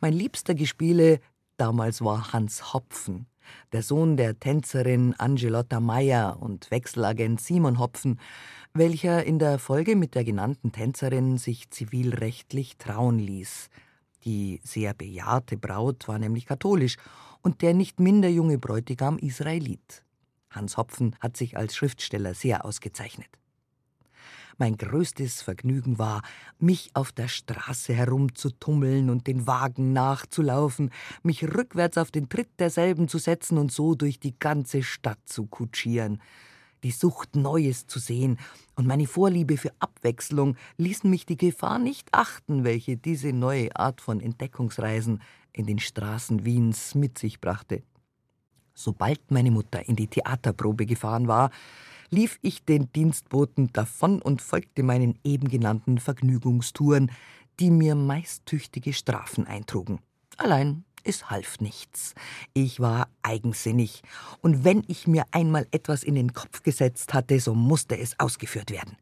Mein 0.00 0.12
liebster 0.12 0.54
Gespiele 0.54 1.20
damals 1.56 2.02
war 2.02 2.32
Hans 2.32 2.72
Hopfen, 2.72 3.26
der 3.72 3.82
Sohn 3.82 4.16
der 4.16 4.38
Tänzerin 4.38 5.14
Angelotta 5.14 5.80
Meyer 5.80 6.38
und 6.40 6.70
Wechselagent 6.70 7.40
Simon 7.40 7.78
Hopfen, 7.78 8.20
welcher 8.74 9.24
in 9.24 9.38
der 9.38 9.58
Folge 9.58 9.96
mit 9.96 10.14
der 10.14 10.24
genannten 10.24 10.72
Tänzerin 10.72 11.38
sich 11.38 11.70
zivilrechtlich 11.70 12.76
trauen 12.76 13.18
ließ, 13.18 13.68
die 14.24 14.60
sehr 14.64 14.92
bejahrte 14.94 15.56
Braut 15.56 16.08
war 16.08 16.18
nämlich 16.18 16.46
katholisch 16.46 16.96
und 17.42 17.62
der 17.62 17.74
nicht 17.74 18.00
minder 18.00 18.28
junge 18.28 18.58
Bräutigam 18.58 19.18
Israelit. 19.18 20.04
Hans 20.50 20.76
Hopfen 20.76 21.14
hat 21.20 21.36
sich 21.36 21.56
als 21.56 21.76
Schriftsteller 21.76 22.34
sehr 22.34 22.64
ausgezeichnet. 22.64 23.28
Mein 24.58 24.76
größtes 24.76 25.42
Vergnügen 25.42 25.98
war, 25.98 26.22
mich 26.58 26.90
auf 26.94 27.12
der 27.12 27.28
Straße 27.28 27.92
herumzutummeln 27.92 29.10
und 29.10 29.26
den 29.26 29.46
Wagen 29.46 29.92
nachzulaufen, 29.92 30.90
mich 31.22 31.44
rückwärts 31.44 31.98
auf 31.98 32.10
den 32.10 32.28
Tritt 32.28 32.48
derselben 32.58 33.08
zu 33.08 33.18
setzen 33.18 33.58
und 33.58 33.70
so 33.70 33.94
durch 33.94 34.18
die 34.18 34.38
ganze 34.38 34.82
Stadt 34.82 35.20
zu 35.26 35.46
kutschieren 35.46 36.20
die 36.86 36.92
Sucht, 36.92 37.34
Neues 37.34 37.88
zu 37.88 37.98
sehen 37.98 38.38
und 38.76 38.86
meine 38.86 39.06
Vorliebe 39.06 39.56
für 39.56 39.72
Abwechslung 39.80 40.56
ließen 40.76 41.10
mich 41.10 41.26
die 41.26 41.36
Gefahr 41.36 41.80
nicht 41.80 42.08
achten, 42.12 42.62
welche 42.62 42.96
diese 42.96 43.32
neue 43.32 43.74
Art 43.74 44.00
von 44.00 44.20
Entdeckungsreisen 44.20 45.20
in 45.52 45.66
den 45.66 45.80
Straßen 45.80 46.44
Wiens 46.44 46.94
mit 46.94 47.18
sich 47.18 47.40
brachte. 47.40 47.82
Sobald 48.74 49.30
meine 49.30 49.50
Mutter 49.50 49.88
in 49.88 49.96
die 49.96 50.06
Theaterprobe 50.06 50.86
gefahren 50.86 51.26
war, 51.26 51.50
lief 52.10 52.38
ich 52.42 52.64
den 52.64 52.92
Dienstboten 52.92 53.72
davon 53.72 54.22
und 54.22 54.42
folgte 54.42 54.82
meinen 54.82 55.18
eben 55.24 55.48
genannten 55.48 55.98
Vergnügungstouren, 55.98 57.10
die 57.60 57.70
mir 57.70 57.94
meist 57.94 58.46
tüchtige 58.46 58.92
Strafen 58.92 59.46
eintrugen. 59.46 60.00
Allein 60.36 60.84
es 61.06 61.30
half 61.30 61.60
nichts. 61.60 62.14
Ich 62.52 62.80
war 62.80 63.08
eigensinnig, 63.22 64.02
und 64.42 64.64
wenn 64.64 64.82
ich 64.88 65.06
mir 65.06 65.24
einmal 65.30 65.66
etwas 65.70 66.02
in 66.02 66.14
den 66.14 66.32
Kopf 66.32 66.62
gesetzt 66.62 67.14
hatte, 67.14 67.38
so 67.40 67.54
musste 67.54 67.96
es 67.98 68.18
ausgeführt 68.18 68.70
werden. 68.70 68.96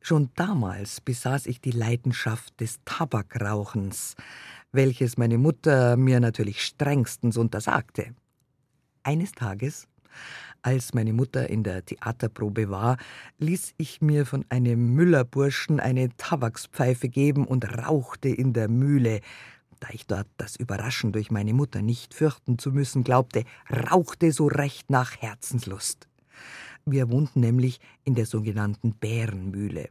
Schon 0.00 0.30
damals 0.36 1.00
besaß 1.00 1.46
ich 1.46 1.60
die 1.60 1.70
Leidenschaft 1.70 2.60
des 2.60 2.78
Tabakrauchens, 2.84 4.14
welches 4.70 5.16
meine 5.16 5.38
Mutter 5.38 5.96
mir 5.96 6.20
natürlich 6.20 6.62
strengstens 6.62 7.36
untersagte. 7.36 8.14
Eines 9.02 9.32
Tages, 9.32 9.88
als 10.64 10.94
meine 10.94 11.12
Mutter 11.12 11.48
in 11.50 11.62
der 11.62 11.84
Theaterprobe 11.84 12.70
war, 12.70 12.96
ließ 13.38 13.74
ich 13.76 14.00
mir 14.00 14.24
von 14.26 14.44
einem 14.48 14.94
Müllerburschen 14.94 15.78
eine 15.78 16.08
Tabakspfeife 16.16 17.08
geben 17.08 17.46
und 17.46 17.64
rauchte 17.78 18.28
in 18.28 18.52
der 18.52 18.68
Mühle, 18.68 19.20
da 19.80 19.88
ich 19.92 20.06
dort 20.06 20.26
das 20.38 20.56
Überraschen 20.56 21.12
durch 21.12 21.30
meine 21.30 21.52
Mutter 21.52 21.82
nicht 21.82 22.14
fürchten 22.14 22.58
zu 22.58 22.70
müssen 22.70 23.04
glaubte, 23.04 23.44
rauchte 23.70 24.32
so 24.32 24.46
recht 24.46 24.88
nach 24.88 25.20
Herzenslust. 25.20 26.08
Wir 26.86 27.10
wohnten 27.10 27.40
nämlich 27.40 27.80
in 28.04 28.14
der 28.14 28.26
sogenannten 28.26 28.94
Bärenmühle. 28.94 29.88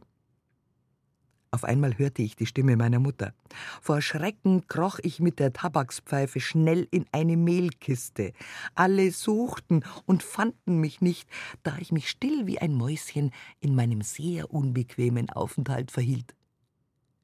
Auf 1.54 1.62
einmal 1.62 1.98
hörte 1.98 2.20
ich 2.20 2.34
die 2.34 2.46
Stimme 2.46 2.76
meiner 2.76 2.98
Mutter. 2.98 3.32
Vor 3.80 4.02
Schrecken 4.02 4.66
kroch 4.66 4.98
ich 5.04 5.20
mit 5.20 5.38
der 5.38 5.52
Tabakspfeife 5.52 6.40
schnell 6.40 6.88
in 6.90 7.06
eine 7.12 7.36
Mehlkiste. 7.36 8.32
Alle 8.74 9.12
suchten 9.12 9.84
und 10.04 10.24
fanden 10.24 10.80
mich 10.80 11.00
nicht, 11.00 11.28
da 11.62 11.76
ich 11.78 11.92
mich 11.92 12.10
still 12.10 12.48
wie 12.48 12.58
ein 12.58 12.74
Mäuschen 12.74 13.30
in 13.60 13.76
meinem 13.76 14.02
sehr 14.02 14.52
unbequemen 14.52 15.30
Aufenthalt 15.30 15.92
verhielt. 15.92 16.34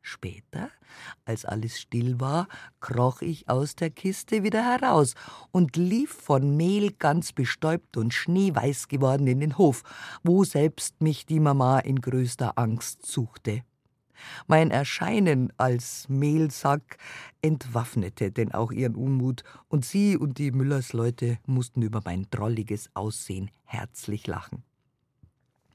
Später, 0.00 0.70
als 1.24 1.44
alles 1.44 1.80
still 1.80 2.20
war, 2.20 2.46
kroch 2.78 3.22
ich 3.22 3.48
aus 3.48 3.74
der 3.74 3.90
Kiste 3.90 4.44
wieder 4.44 4.64
heraus 4.64 5.16
und 5.50 5.76
lief 5.76 6.12
von 6.12 6.56
Mehl 6.56 6.92
ganz 6.92 7.32
bestäubt 7.32 7.96
und 7.96 8.14
schneeweiß 8.14 8.86
geworden 8.86 9.26
in 9.26 9.40
den 9.40 9.58
Hof, 9.58 9.82
wo 10.22 10.44
selbst 10.44 11.02
mich 11.02 11.26
die 11.26 11.40
Mama 11.40 11.80
in 11.80 12.00
größter 12.00 12.56
Angst 12.56 13.04
suchte. 13.04 13.64
Mein 14.46 14.70
Erscheinen 14.70 15.52
als 15.56 16.08
Mehlsack 16.08 16.98
entwaffnete 17.42 18.30
denn 18.30 18.52
auch 18.52 18.72
ihren 18.72 18.94
Unmut, 18.94 19.44
und 19.68 19.84
sie 19.84 20.16
und 20.16 20.38
die 20.38 20.50
Müllersleute 20.50 21.38
mussten 21.46 21.82
über 21.82 22.02
mein 22.04 22.26
drolliges 22.30 22.90
Aussehen 22.94 23.50
herzlich 23.64 24.26
lachen. 24.26 24.62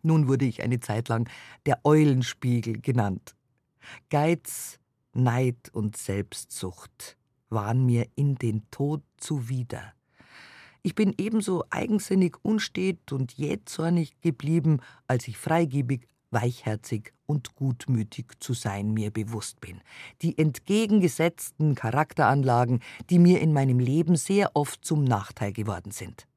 Nun 0.02 0.28
wurde 0.28 0.46
ich 0.46 0.62
eine 0.62 0.80
Zeit 0.80 1.08
lang 1.10 1.28
der 1.66 1.80
Eulenspiegel 1.84 2.80
genannt. 2.80 3.36
Geiz, 4.10 4.80
Neid 5.14 5.70
und 5.74 5.98
Selbstsucht 5.98 7.18
waren 7.50 7.86
mir 7.86 8.08
in 8.16 8.36
den 8.36 8.70
Tod 8.70 9.02
zuwider. 9.18 9.94
Ich 10.84 10.94
bin 10.94 11.16
ebenso 11.18 11.64
eigensinnig, 11.72 12.36
unstet 12.44 13.12
und 13.12 13.32
jähzornig 13.34 14.22
geblieben, 14.22 14.82
als 15.08 15.28
ich 15.28 15.38
freigebig, 15.38 16.08
weichherzig 16.30 17.15
und 17.26 17.56
gutmütig 17.56 18.34
zu 18.40 18.54
sein 18.54 18.94
mir 18.94 19.12
bewusst 19.12 19.60
bin. 19.62 19.82
Die 20.22 20.38
entgegengesetzten 20.38 21.76
Charakteranlagen, 21.76 22.82
die 23.10 23.20
mir 23.20 23.42
in 23.42 23.54
meinem 23.54 23.80
Leben 23.80 24.16
sehr 24.16 24.56
oft 24.56 24.84
zum 24.86 25.04
Nachteil 25.04 25.54
geworden 25.54 25.92
sind. 25.92 26.28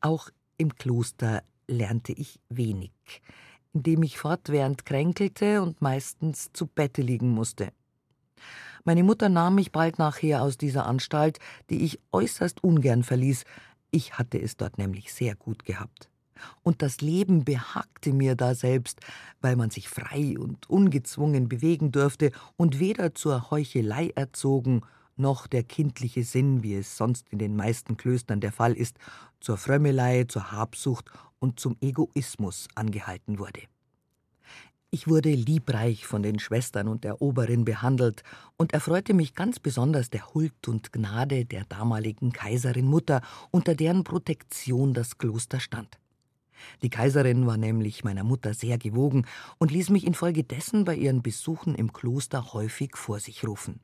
Auch 0.00 0.30
im 0.58 0.74
Kloster 0.74 1.42
lernte 1.66 2.12
ich 2.12 2.40
wenig 2.48 2.92
in 3.72 3.82
dem 3.82 4.02
ich 4.02 4.18
fortwährend 4.18 4.84
kränkelte 4.84 5.62
und 5.62 5.80
meistens 5.80 6.52
zu 6.52 6.66
Bette 6.66 7.02
liegen 7.02 7.30
musste. 7.30 7.72
Meine 8.84 9.04
Mutter 9.04 9.28
nahm 9.28 9.54
mich 9.54 9.72
bald 9.72 9.98
nachher 9.98 10.42
aus 10.42 10.58
dieser 10.58 10.86
Anstalt, 10.86 11.38
die 11.70 11.84
ich 11.84 12.00
äußerst 12.10 12.62
ungern 12.64 13.04
verließ. 13.04 13.44
Ich 13.90 14.18
hatte 14.18 14.40
es 14.40 14.56
dort 14.56 14.78
nämlich 14.78 15.12
sehr 15.12 15.36
gut 15.36 15.64
gehabt. 15.64 16.10
Und 16.62 16.82
das 16.82 17.00
Leben 17.00 17.44
behagte 17.44 18.12
mir 18.12 18.34
da 18.34 18.54
selbst, 18.54 19.00
weil 19.40 19.56
man 19.56 19.70
sich 19.70 19.88
frei 19.88 20.36
und 20.38 20.68
ungezwungen 20.68 21.48
bewegen 21.48 21.92
durfte 21.92 22.30
und 22.56 22.78
weder 22.78 23.14
zur 23.14 23.50
Heuchelei 23.50 24.10
erzogen, 24.14 24.82
noch 25.16 25.46
der 25.46 25.62
kindliche 25.62 26.24
Sinn, 26.24 26.62
wie 26.62 26.74
es 26.74 26.96
sonst 26.96 27.28
in 27.30 27.38
den 27.38 27.56
meisten 27.56 27.96
Klöstern 27.96 28.40
der 28.40 28.52
Fall 28.52 28.72
ist, 28.72 28.96
zur 29.40 29.56
Frömmelei, 29.56 30.24
zur 30.24 30.52
Habsucht 30.52 31.10
und 31.38 31.60
zum 31.60 31.76
Egoismus 31.80 32.68
angehalten 32.74 33.38
wurde. 33.38 33.62
Ich 34.94 35.08
wurde 35.08 35.30
liebreich 35.30 36.06
von 36.06 36.22
den 36.22 36.38
Schwestern 36.38 36.86
und 36.86 37.02
der 37.02 37.22
Oberin 37.22 37.64
behandelt 37.64 38.22
und 38.58 38.74
erfreute 38.74 39.14
mich 39.14 39.34
ganz 39.34 39.58
besonders 39.58 40.10
der 40.10 40.34
Huld 40.34 40.68
und 40.68 40.92
Gnade 40.92 41.46
der 41.46 41.64
damaligen 41.64 42.30
Kaiserin 42.30 42.84
Mutter, 42.84 43.22
unter 43.50 43.74
deren 43.74 44.04
Protektion 44.04 44.92
das 44.92 45.16
Kloster 45.16 45.60
stand. 45.60 45.98
Die 46.82 46.90
Kaiserin 46.90 47.46
war 47.46 47.56
nämlich 47.56 48.04
meiner 48.04 48.24
Mutter 48.24 48.54
sehr 48.54 48.78
gewogen 48.78 49.26
und 49.58 49.70
ließ 49.70 49.90
mich 49.90 50.06
infolgedessen 50.06 50.84
bei 50.84 50.94
ihren 50.94 51.22
Besuchen 51.22 51.74
im 51.74 51.92
Kloster 51.92 52.52
häufig 52.52 52.96
vor 52.96 53.20
sich 53.20 53.46
rufen. 53.46 53.80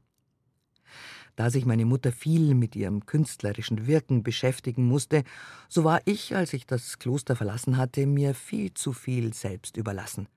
Da 1.36 1.50
sich 1.50 1.66
meine 1.66 1.84
Mutter 1.84 2.10
viel 2.10 2.54
mit 2.54 2.74
ihrem 2.74 3.06
künstlerischen 3.06 3.86
Wirken 3.86 4.22
beschäftigen 4.22 4.86
musste, 4.86 5.22
so 5.68 5.84
war 5.84 6.00
ich, 6.04 6.34
als 6.34 6.52
ich 6.52 6.66
das 6.66 6.98
Kloster 6.98 7.36
verlassen 7.36 7.76
hatte, 7.76 8.06
mir 8.06 8.34
viel 8.34 8.74
zu 8.74 8.92
viel 8.92 9.32
selbst 9.32 9.76
überlassen 9.76 10.28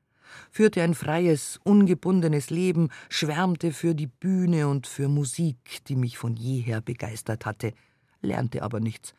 führte 0.50 0.82
ein 0.82 0.94
freies, 0.94 1.60
ungebundenes 1.64 2.50
Leben, 2.50 2.90
schwärmte 3.10 3.72
für 3.72 3.94
die 3.94 4.08
Bühne 4.08 4.68
und 4.68 4.88
für 4.88 5.08
Musik, 5.08 5.84
die 5.88 5.96
mich 5.96 6.18
von 6.18 6.36
jeher 6.36 6.82
begeistert 6.82 7.46
hatte, 7.46 7.74
lernte 8.22 8.64
aber 8.64 8.80
nichts 8.80 9.14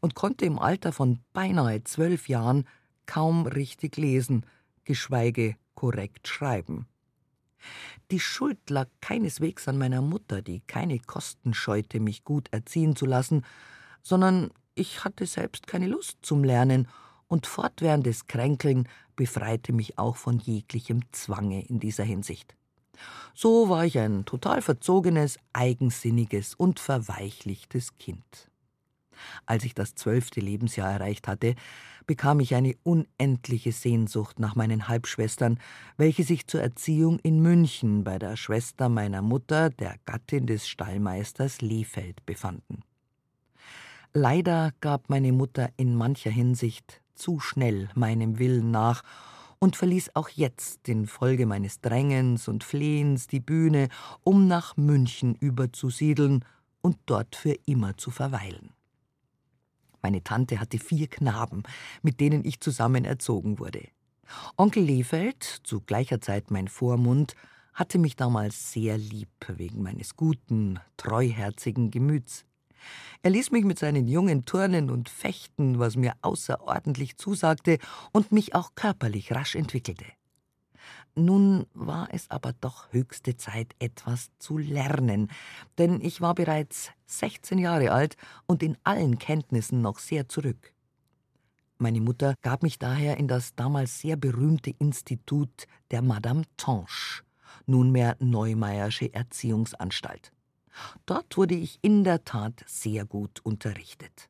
und 0.00 0.14
konnte 0.14 0.44
im 0.44 0.58
Alter 0.58 0.92
von 0.92 1.20
beinahe 1.32 1.82
zwölf 1.84 2.28
Jahren 2.28 2.64
kaum 3.06 3.46
richtig 3.46 3.96
lesen, 3.96 4.44
geschweige 4.84 5.56
korrekt 5.74 6.28
schreiben. 6.28 6.86
Die 8.10 8.20
Schuld 8.20 8.70
lag 8.70 8.88
keineswegs 9.00 9.66
an 9.68 9.78
meiner 9.78 10.02
Mutter, 10.02 10.42
die 10.42 10.60
keine 10.60 10.98
Kosten 11.00 11.54
scheute, 11.54 12.00
mich 12.00 12.24
gut 12.24 12.48
erziehen 12.52 12.94
zu 12.94 13.06
lassen, 13.06 13.44
sondern 14.02 14.50
ich 14.74 15.04
hatte 15.04 15.26
selbst 15.26 15.66
keine 15.66 15.88
Lust 15.88 16.18
zum 16.22 16.44
Lernen 16.44 16.88
und 17.28 17.46
fortwährendes 17.46 18.26
Kränkeln 18.26 18.88
befreite 19.16 19.72
mich 19.72 19.98
auch 19.98 20.16
von 20.16 20.38
jeglichem 20.38 21.00
Zwange 21.12 21.66
in 21.66 21.80
dieser 21.80 22.04
Hinsicht. 22.04 22.54
So 23.34 23.68
war 23.68 23.84
ich 23.84 23.98
ein 23.98 24.24
total 24.24 24.62
verzogenes, 24.62 25.38
eigensinniges 25.52 26.54
und 26.54 26.78
verweichlichtes 26.78 27.96
Kind. 27.98 28.50
Als 29.46 29.64
ich 29.64 29.74
das 29.74 29.94
zwölfte 29.94 30.40
Lebensjahr 30.40 30.92
erreicht 30.92 31.28
hatte, 31.28 31.54
bekam 32.06 32.40
ich 32.40 32.54
eine 32.54 32.74
unendliche 32.82 33.72
Sehnsucht 33.72 34.38
nach 34.38 34.54
meinen 34.54 34.88
Halbschwestern, 34.88 35.58
welche 35.96 36.22
sich 36.24 36.46
zur 36.46 36.62
Erziehung 36.62 37.18
in 37.20 37.40
München 37.40 38.04
bei 38.04 38.18
der 38.18 38.36
Schwester 38.36 38.88
meiner 38.88 39.22
Mutter, 39.22 39.70
der 39.70 39.96
Gattin 40.04 40.46
des 40.46 40.68
Stallmeisters 40.68 41.60
Lehfeld, 41.60 42.24
befanden. 42.26 42.82
Leider 44.12 44.72
gab 44.80 45.10
meine 45.10 45.32
Mutter 45.32 45.68
in 45.76 45.94
mancher 45.94 46.30
Hinsicht 46.30 47.02
zu 47.14 47.40
schnell 47.40 47.88
meinem 47.94 48.38
Willen 48.38 48.70
nach 48.70 49.02
und 49.58 49.76
verließ 49.76 50.10
auch 50.14 50.28
jetzt 50.28 50.88
infolge 50.88 51.46
meines 51.46 51.80
Drängens 51.80 52.48
und 52.48 52.64
Flehens 52.64 53.26
die 53.26 53.40
Bühne, 53.40 53.88
um 54.22 54.46
nach 54.46 54.76
München 54.76 55.34
überzusiedeln 55.34 56.44
und 56.82 56.98
dort 57.06 57.36
für 57.36 57.56
immer 57.66 57.96
zu 57.96 58.10
verweilen. 58.10 58.75
Meine 60.06 60.22
Tante 60.22 60.60
hatte 60.60 60.78
vier 60.78 61.08
Knaben, 61.08 61.64
mit 62.00 62.20
denen 62.20 62.44
ich 62.44 62.60
zusammen 62.60 63.04
erzogen 63.04 63.58
wurde. 63.58 63.88
Onkel 64.56 64.84
Lefeld, 64.84 65.42
zu 65.64 65.80
gleicher 65.80 66.20
Zeit 66.20 66.52
mein 66.52 66.68
Vormund, 66.68 67.34
hatte 67.74 67.98
mich 67.98 68.14
damals 68.14 68.70
sehr 68.70 68.98
lieb 68.98 69.28
wegen 69.48 69.82
meines 69.82 70.14
guten, 70.14 70.78
treuherzigen 70.96 71.90
Gemüts. 71.90 72.44
Er 73.22 73.30
ließ 73.30 73.50
mich 73.50 73.64
mit 73.64 73.80
seinen 73.80 74.06
Jungen 74.06 74.44
turnen 74.44 74.90
und 74.90 75.08
fechten, 75.08 75.80
was 75.80 75.96
mir 75.96 76.12
außerordentlich 76.22 77.16
zusagte 77.16 77.78
und 78.12 78.30
mich 78.30 78.54
auch 78.54 78.76
körperlich 78.76 79.32
rasch 79.32 79.56
entwickelte. 79.56 80.04
Nun 81.18 81.64
war 81.72 82.08
es 82.12 82.30
aber 82.30 82.52
doch 82.52 82.92
höchste 82.92 83.38
Zeit, 83.38 83.74
etwas 83.78 84.30
zu 84.38 84.58
lernen, 84.58 85.30
denn 85.78 86.02
ich 86.02 86.20
war 86.20 86.34
bereits 86.34 86.90
16 87.06 87.56
Jahre 87.56 87.90
alt 87.90 88.18
und 88.46 88.62
in 88.62 88.76
allen 88.84 89.18
Kenntnissen 89.18 89.80
noch 89.80 89.98
sehr 89.98 90.28
zurück. 90.28 90.74
Meine 91.78 92.02
Mutter 92.02 92.34
gab 92.42 92.62
mich 92.62 92.78
daher 92.78 93.16
in 93.16 93.28
das 93.28 93.54
damals 93.54 93.98
sehr 93.98 94.16
berühmte 94.16 94.74
Institut 94.78 95.66
der 95.90 96.02
Madame 96.02 96.42
Tanche, 96.58 97.22
nunmehr 97.64 98.16
Neumeyersche 98.18 99.12
Erziehungsanstalt. 99.14 100.32
Dort 101.06 101.38
wurde 101.38 101.54
ich 101.54 101.78
in 101.80 102.04
der 102.04 102.24
Tat 102.24 102.62
sehr 102.66 103.06
gut 103.06 103.40
unterrichtet. 103.42 104.28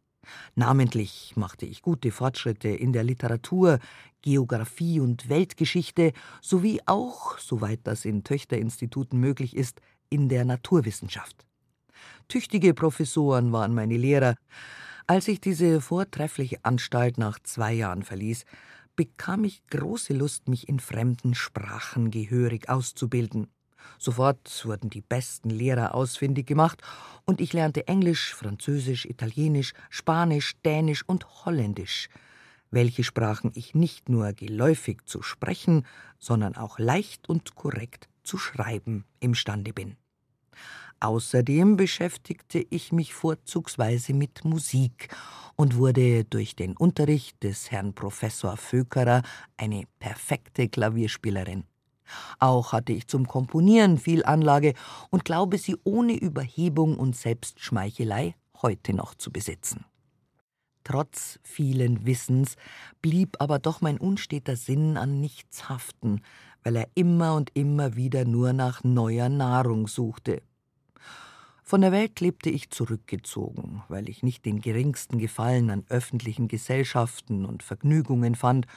Namentlich 0.55 1.35
machte 1.37 1.67
ich 1.67 1.83
gute 1.83 2.11
Fortschritte 2.11 2.69
in 2.69 2.93
der 2.93 3.05
Literatur, 3.05 3.79
Geographie 4.23 5.01
und 5.01 5.29
Weltgeschichte 5.29 6.13
sowie 6.41 6.81
auch, 6.87 7.39
soweit 7.39 7.81
das 7.85 8.05
in 8.05 8.25
Töchterinstituten 8.25 9.19
möglich 9.21 9.57
ist, 9.57 9.81
in 10.11 10.29
der 10.29 10.45
Naturwissenschaft. 10.45 11.47
Tüchtige 12.29 12.75
Professoren 12.75 13.53
waren 13.53 13.75
meine 13.75 13.97
Lehrer. 13.97 14.37
Als 15.07 15.29
ich 15.29 15.41
diese 15.41 15.81
vortreffliche 15.81 16.65
Anstalt 16.65 17.19
nach 17.19 17.39
zwei 17.41 17.73
Jahren 17.73 18.03
verließ, 18.03 18.45
bekam 18.97 19.45
ich 19.45 19.67
große 19.69 20.15
Lust, 20.15 20.49
mich 20.49 20.69
in 20.69 20.81
fremden 20.81 21.35
Sprachen 21.35 22.11
gehörig 22.11 22.69
auszubilden. 22.69 23.49
Sofort 23.99 24.65
wurden 24.65 24.91
die 24.91 25.01
besten 25.01 25.51
Lehrer 25.51 25.95
ausfindig 25.95 26.47
gemacht 26.47 26.83
und 27.25 27.41
ich 27.41 27.53
lernte 27.53 27.89
Englisch, 27.89 28.35
Französisch, 28.35 29.05
Italienisch, 29.07 29.73
Spanisch, 29.91 30.55
Dänisch 30.65 31.03
und 31.07 31.45
Holländisch, 31.45 32.09
welche 32.71 33.05
Sprachen 33.05 33.53
ich 33.55 33.75
nicht 33.75 34.09
nur 34.09 34.33
geläufig 34.33 35.07
zu 35.07 35.23
sprechen, 35.23 35.87
sondern 36.19 36.57
auch 36.57 36.79
leicht 36.79 37.29
und 37.29 37.55
korrekt 37.55 38.09
zu 38.23 38.39
schreiben 38.39 39.05
imstande 39.21 39.73
bin. 39.73 39.97
Außerdem 41.01 41.77
beschäftigte 41.77 42.65
ich 42.71 42.91
mich 42.91 43.13
vorzugsweise 43.13 44.15
mit 44.15 44.45
Musik 44.45 45.15
und 45.55 45.77
wurde 45.77 46.25
durch 46.25 46.57
den 46.57 46.77
Unterricht 46.77 47.43
des 47.43 47.71
Herrn 47.71 47.95
Professor 47.95 48.57
Vökerer 48.57 49.23
eine 49.57 49.85
perfekte 49.99 50.69
Klavierspielerin. 50.69 51.65
Auch 52.39 52.73
hatte 52.73 52.93
ich 52.93 53.07
zum 53.07 53.27
Komponieren 53.27 53.99
viel 53.99 54.25
Anlage 54.25 54.75
und 55.11 55.25
glaube 55.25 55.59
sie 55.59 55.77
ohne 55.85 56.15
Überhebung 56.15 56.99
und 56.99 57.17
Selbstschmeichelei 57.17 58.35
heute 58.63 58.95
noch 58.95 59.15
zu 59.15 59.31
besitzen. 59.31 59.85
Trotz 60.85 61.41
vielen 61.43 62.07
Wissens 62.07 62.57
blieb 63.03 63.37
aber 63.41 63.59
doch 63.59 63.81
mein 63.81 63.99
unsteter 63.99 64.55
Sinn 64.55 64.97
an 64.97 65.21
nichts 65.21 65.69
haften, 65.69 66.21
weil 66.63 66.77
er 66.77 66.89
immer 66.95 67.35
und 67.35 67.51
immer 67.55 67.97
wieder 67.97 68.25
nur 68.25 68.53
nach 68.53 68.85
neuer 68.85 69.29
Nahrung 69.29 69.89
suchte. 69.89 70.43
Von 71.65 71.81
der 71.81 71.91
Welt 71.91 72.21
lebte 72.21 72.51
ich 72.51 72.71
zurückgezogen, 72.71 73.83
weil 73.89 74.09
ich 74.09 74.23
nicht 74.23 74.45
den 74.45 74.61
geringsten 74.61 75.19
Gefallen 75.19 75.71
an 75.71 75.85
öffentlichen 75.89 76.47
Gesellschaften 76.47 77.45
und 77.45 77.65
Vergnügungen 77.65 78.37
fand 78.37 78.69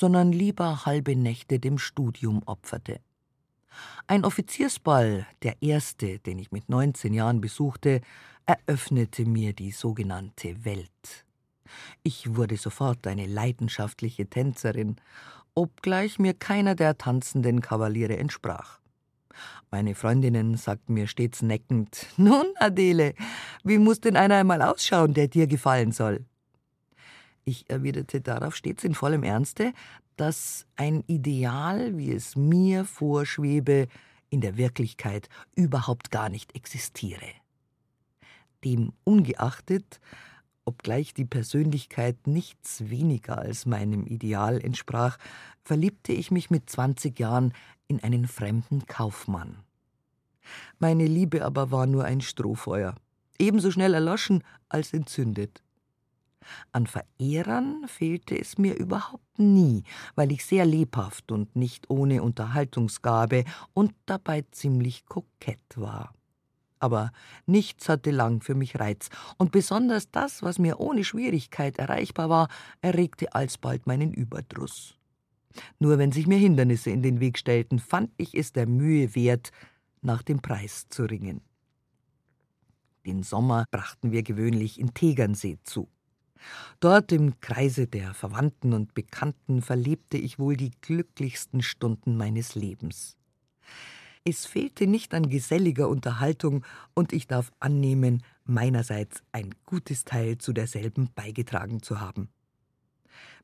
sondern 0.00 0.32
lieber 0.32 0.86
halbe 0.86 1.14
Nächte 1.14 1.58
dem 1.58 1.76
Studium 1.76 2.42
opferte. 2.46 3.00
Ein 4.06 4.24
Offiziersball, 4.24 5.26
der 5.42 5.60
erste, 5.60 6.18
den 6.20 6.38
ich 6.38 6.50
mit 6.52 6.70
19 6.70 7.12
Jahren 7.12 7.42
besuchte, 7.42 8.00
eröffnete 8.46 9.26
mir 9.26 9.52
die 9.52 9.72
sogenannte 9.72 10.64
Welt. 10.64 11.26
Ich 12.02 12.34
wurde 12.34 12.56
sofort 12.56 13.06
eine 13.06 13.26
leidenschaftliche 13.26 14.26
Tänzerin, 14.26 14.96
obgleich 15.54 16.18
mir 16.18 16.32
keiner 16.32 16.74
der 16.74 16.96
tanzenden 16.96 17.60
Kavaliere 17.60 18.16
entsprach. 18.16 18.80
Meine 19.70 19.94
Freundinnen 19.94 20.56
sagten 20.56 20.94
mir 20.94 21.08
stets 21.08 21.42
neckend: 21.42 22.06
Nun, 22.16 22.46
Adele, 22.56 23.12
wie 23.64 23.76
muss 23.76 24.00
denn 24.00 24.16
einer 24.16 24.36
einmal 24.36 24.62
ausschauen, 24.62 25.12
der 25.12 25.28
dir 25.28 25.46
gefallen 25.46 25.92
soll? 25.92 26.24
Ich 27.44 27.68
erwiderte 27.70 28.20
darauf 28.20 28.54
stets 28.54 28.84
in 28.84 28.94
vollem 28.94 29.22
Ernste, 29.22 29.72
dass 30.16 30.66
ein 30.76 31.02
Ideal, 31.06 31.96
wie 31.96 32.12
es 32.12 32.36
mir 32.36 32.84
vorschwebe, 32.84 33.88
in 34.28 34.40
der 34.40 34.56
Wirklichkeit 34.56 35.28
überhaupt 35.56 36.10
gar 36.10 36.28
nicht 36.28 36.54
existiere. 36.54 37.26
Dem 38.64 38.92
ungeachtet, 39.04 40.00
obgleich 40.64 41.14
die 41.14 41.24
Persönlichkeit 41.24 42.26
nichts 42.26 42.90
weniger 42.90 43.38
als 43.38 43.66
meinem 43.66 44.06
Ideal 44.06 44.60
entsprach, 44.60 45.18
verliebte 45.64 46.12
ich 46.12 46.30
mich 46.30 46.50
mit 46.50 46.68
zwanzig 46.68 47.18
Jahren 47.18 47.54
in 47.88 48.02
einen 48.02 48.28
fremden 48.28 48.86
Kaufmann. 48.86 49.56
Meine 50.78 51.06
Liebe 51.06 51.44
aber 51.44 51.70
war 51.70 51.86
nur 51.86 52.04
ein 52.04 52.20
Strohfeuer, 52.20 52.94
ebenso 53.38 53.70
schnell 53.70 53.94
erloschen 53.94 54.44
als 54.68 54.92
entzündet. 54.92 55.62
An 56.72 56.86
Verehrern 56.86 57.86
fehlte 57.86 58.38
es 58.38 58.58
mir 58.58 58.74
überhaupt 58.74 59.38
nie, 59.38 59.84
weil 60.14 60.32
ich 60.32 60.44
sehr 60.44 60.64
lebhaft 60.64 61.32
und 61.32 61.54
nicht 61.56 61.90
ohne 61.90 62.22
Unterhaltungsgabe 62.22 63.44
und 63.74 63.94
dabei 64.06 64.44
ziemlich 64.50 65.06
kokett 65.06 65.60
war. 65.76 66.14
Aber 66.78 67.12
nichts 67.46 67.88
hatte 67.88 68.10
lang 68.10 68.40
für 68.40 68.54
mich 68.54 68.80
Reiz, 68.80 69.10
und 69.36 69.52
besonders 69.52 70.10
das, 70.10 70.42
was 70.42 70.58
mir 70.58 70.80
ohne 70.80 71.04
Schwierigkeit 71.04 71.78
erreichbar 71.78 72.30
war, 72.30 72.48
erregte 72.80 73.34
alsbald 73.34 73.86
meinen 73.86 74.14
Überdruss. 74.14 74.96
Nur 75.78 75.98
wenn 75.98 76.12
sich 76.12 76.26
mir 76.26 76.38
Hindernisse 76.38 76.90
in 76.90 77.02
den 77.02 77.20
Weg 77.20 77.38
stellten, 77.38 77.78
fand 77.78 78.10
ich 78.16 78.34
es 78.34 78.52
der 78.52 78.66
Mühe 78.66 79.14
wert, 79.14 79.50
nach 80.00 80.22
dem 80.22 80.40
Preis 80.40 80.86
zu 80.88 81.04
ringen. 81.04 81.42
Den 83.04 83.22
Sommer 83.22 83.64
brachten 83.70 84.12
wir 84.12 84.22
gewöhnlich 84.22 84.78
in 84.78 84.94
Tegernsee 84.94 85.58
zu. 85.64 85.88
Dort 86.80 87.12
im 87.12 87.40
Kreise 87.40 87.86
der 87.86 88.14
Verwandten 88.14 88.72
und 88.72 88.94
Bekannten 88.94 89.62
verlebte 89.62 90.16
ich 90.16 90.38
wohl 90.38 90.56
die 90.56 90.72
glücklichsten 90.80 91.62
Stunden 91.62 92.16
meines 92.16 92.54
Lebens. 92.54 93.16
Es 94.24 94.44
fehlte 94.44 94.86
nicht 94.86 95.14
an 95.14 95.30
geselliger 95.30 95.88
Unterhaltung, 95.88 96.64
und 96.94 97.12
ich 97.12 97.26
darf 97.26 97.50
annehmen, 97.58 98.22
meinerseits 98.44 99.22
ein 99.32 99.54
gutes 99.64 100.04
Teil 100.04 100.38
zu 100.38 100.52
derselben 100.52 101.10
beigetragen 101.14 101.82
zu 101.82 102.00
haben. 102.00 102.28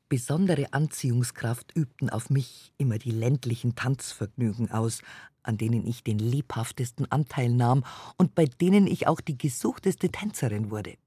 Besondere 0.09 0.71
Anziehungskraft 0.71 1.75
übten 1.75 2.09
auf 2.09 2.29
mich 2.29 2.71
immer 2.77 2.97
die 2.97 3.11
ländlichen 3.11 3.75
Tanzvergnügen 3.75 4.71
aus, 4.71 5.01
an 5.43 5.57
denen 5.57 5.85
ich 5.85 6.03
den 6.03 6.19
lebhaftesten 6.19 7.11
Anteil 7.11 7.49
nahm 7.49 7.83
und 8.17 8.35
bei 8.35 8.45
denen 8.45 8.87
ich 8.87 9.07
auch 9.07 9.19
die 9.19 9.37
gesuchteste 9.37 10.09
Tänzerin 10.09 10.71
wurde. 10.71 10.97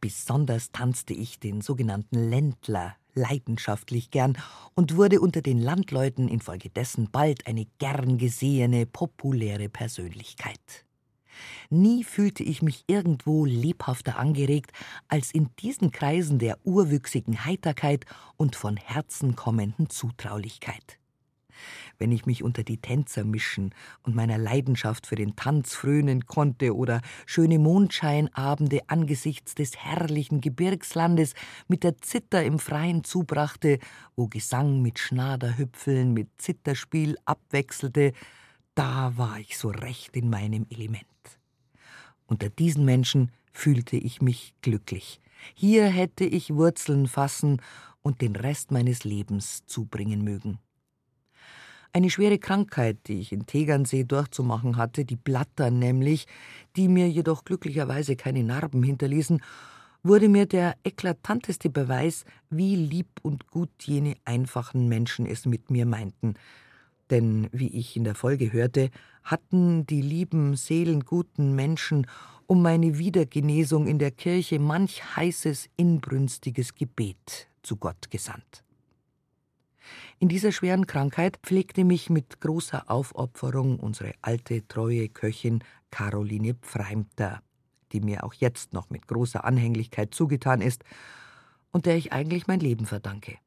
Besonders 0.00 0.72
tanzte 0.72 1.12
ich 1.12 1.40
den 1.40 1.60
sogenannten 1.60 2.30
Ländler 2.30 2.96
leidenschaftlich 3.14 4.10
gern 4.10 4.38
und 4.74 4.96
wurde 4.96 5.20
unter 5.20 5.42
den 5.42 5.58
Landleuten 5.58 6.28
infolgedessen 6.28 7.10
bald 7.10 7.46
eine 7.46 7.66
gern 7.78 8.18
gesehene, 8.18 8.86
populäre 8.86 9.68
Persönlichkeit. 9.68 10.86
Nie 11.70 12.04
fühlte 12.04 12.42
ich 12.42 12.62
mich 12.62 12.84
irgendwo 12.86 13.44
lebhafter 13.44 14.18
angeregt 14.18 14.72
als 15.08 15.32
in 15.32 15.50
diesen 15.58 15.90
Kreisen 15.90 16.38
der 16.38 16.58
urwüchsigen 16.64 17.44
Heiterkeit 17.44 18.04
und 18.36 18.56
von 18.56 18.76
Herzen 18.76 19.36
kommenden 19.36 19.88
Zutraulichkeit. 19.90 20.99
Wenn 21.98 22.12
ich 22.12 22.26
mich 22.26 22.42
unter 22.42 22.62
die 22.62 22.78
Tänzer 22.78 23.24
mischen 23.24 23.74
und 24.02 24.14
meiner 24.14 24.38
Leidenschaft 24.38 25.06
für 25.06 25.16
den 25.16 25.36
Tanz 25.36 25.74
frönen 25.74 26.26
konnte 26.26 26.74
oder 26.74 27.00
schöne 27.26 27.58
Mondscheinabende 27.58 28.80
angesichts 28.88 29.54
des 29.54 29.76
herrlichen 29.76 30.40
Gebirgslandes 30.40 31.34
mit 31.68 31.84
der 31.84 31.98
Zither 31.98 32.44
im 32.44 32.58
Freien 32.58 33.04
zubrachte, 33.04 33.78
wo 34.16 34.28
Gesang 34.28 34.82
mit 34.82 34.98
Schnaderhüpfeln, 34.98 36.12
mit 36.12 36.28
Zitterspiel 36.38 37.16
abwechselte, 37.24 38.12
da 38.74 39.16
war 39.16 39.38
ich 39.38 39.58
so 39.58 39.68
recht 39.68 40.16
in 40.16 40.30
meinem 40.30 40.66
Element. 40.70 41.06
Unter 42.26 42.48
diesen 42.48 42.84
Menschen 42.84 43.32
fühlte 43.52 43.96
ich 43.96 44.22
mich 44.22 44.54
glücklich. 44.62 45.20
Hier 45.54 45.86
hätte 45.86 46.24
ich 46.24 46.54
Wurzeln 46.54 47.08
fassen 47.08 47.60
und 48.02 48.20
den 48.20 48.36
Rest 48.36 48.70
meines 48.70 49.04
Lebens 49.04 49.66
zubringen 49.66 50.22
mögen. 50.22 50.58
Eine 51.92 52.08
schwere 52.08 52.38
Krankheit, 52.38 52.98
die 53.08 53.18
ich 53.18 53.32
in 53.32 53.46
Tegernsee 53.46 54.04
durchzumachen 54.04 54.76
hatte, 54.76 55.04
die 55.04 55.16
Blatter 55.16 55.72
nämlich, 55.72 56.26
die 56.76 56.86
mir 56.86 57.08
jedoch 57.08 57.44
glücklicherweise 57.44 58.14
keine 58.14 58.44
Narben 58.44 58.84
hinterließen, 58.84 59.42
wurde 60.04 60.28
mir 60.28 60.46
der 60.46 60.76
eklatanteste 60.84 61.68
Beweis, 61.68 62.24
wie 62.48 62.76
lieb 62.76 63.08
und 63.22 63.50
gut 63.50 63.70
jene 63.82 64.14
einfachen 64.24 64.88
Menschen 64.88 65.26
es 65.26 65.46
mit 65.46 65.70
mir 65.70 65.84
meinten. 65.84 66.34
Denn, 67.10 67.48
wie 67.50 67.68
ich 67.68 67.96
in 67.96 68.04
der 68.04 68.14
Folge 68.14 68.52
hörte, 68.52 68.90
hatten 69.24 69.84
die 69.84 70.00
lieben, 70.00 70.54
seelenguten 70.54 71.56
Menschen 71.56 72.06
um 72.46 72.62
meine 72.62 72.98
Wiedergenesung 72.98 73.88
in 73.88 73.98
der 73.98 74.12
Kirche 74.12 74.60
manch 74.60 75.16
heißes, 75.16 75.68
inbrünstiges 75.76 76.76
Gebet 76.76 77.48
zu 77.62 77.76
Gott 77.76 78.10
gesandt. 78.10 78.64
In 80.18 80.28
dieser 80.28 80.52
schweren 80.52 80.86
Krankheit 80.86 81.38
pflegte 81.42 81.84
mich 81.84 82.10
mit 82.10 82.40
großer 82.40 82.90
Aufopferung 82.90 83.78
unsere 83.78 84.12
alte, 84.22 84.66
treue 84.68 85.08
Köchin 85.08 85.64
Caroline 85.90 86.54
Pfreimter, 86.54 87.42
die 87.92 88.00
mir 88.00 88.24
auch 88.24 88.34
jetzt 88.34 88.72
noch 88.72 88.90
mit 88.90 89.06
großer 89.08 89.44
Anhänglichkeit 89.44 90.14
zugetan 90.14 90.60
ist 90.60 90.84
und 91.72 91.86
der 91.86 91.96
ich 91.96 92.12
eigentlich 92.12 92.46
mein 92.46 92.60
Leben 92.60 92.86
verdanke. 92.86 93.38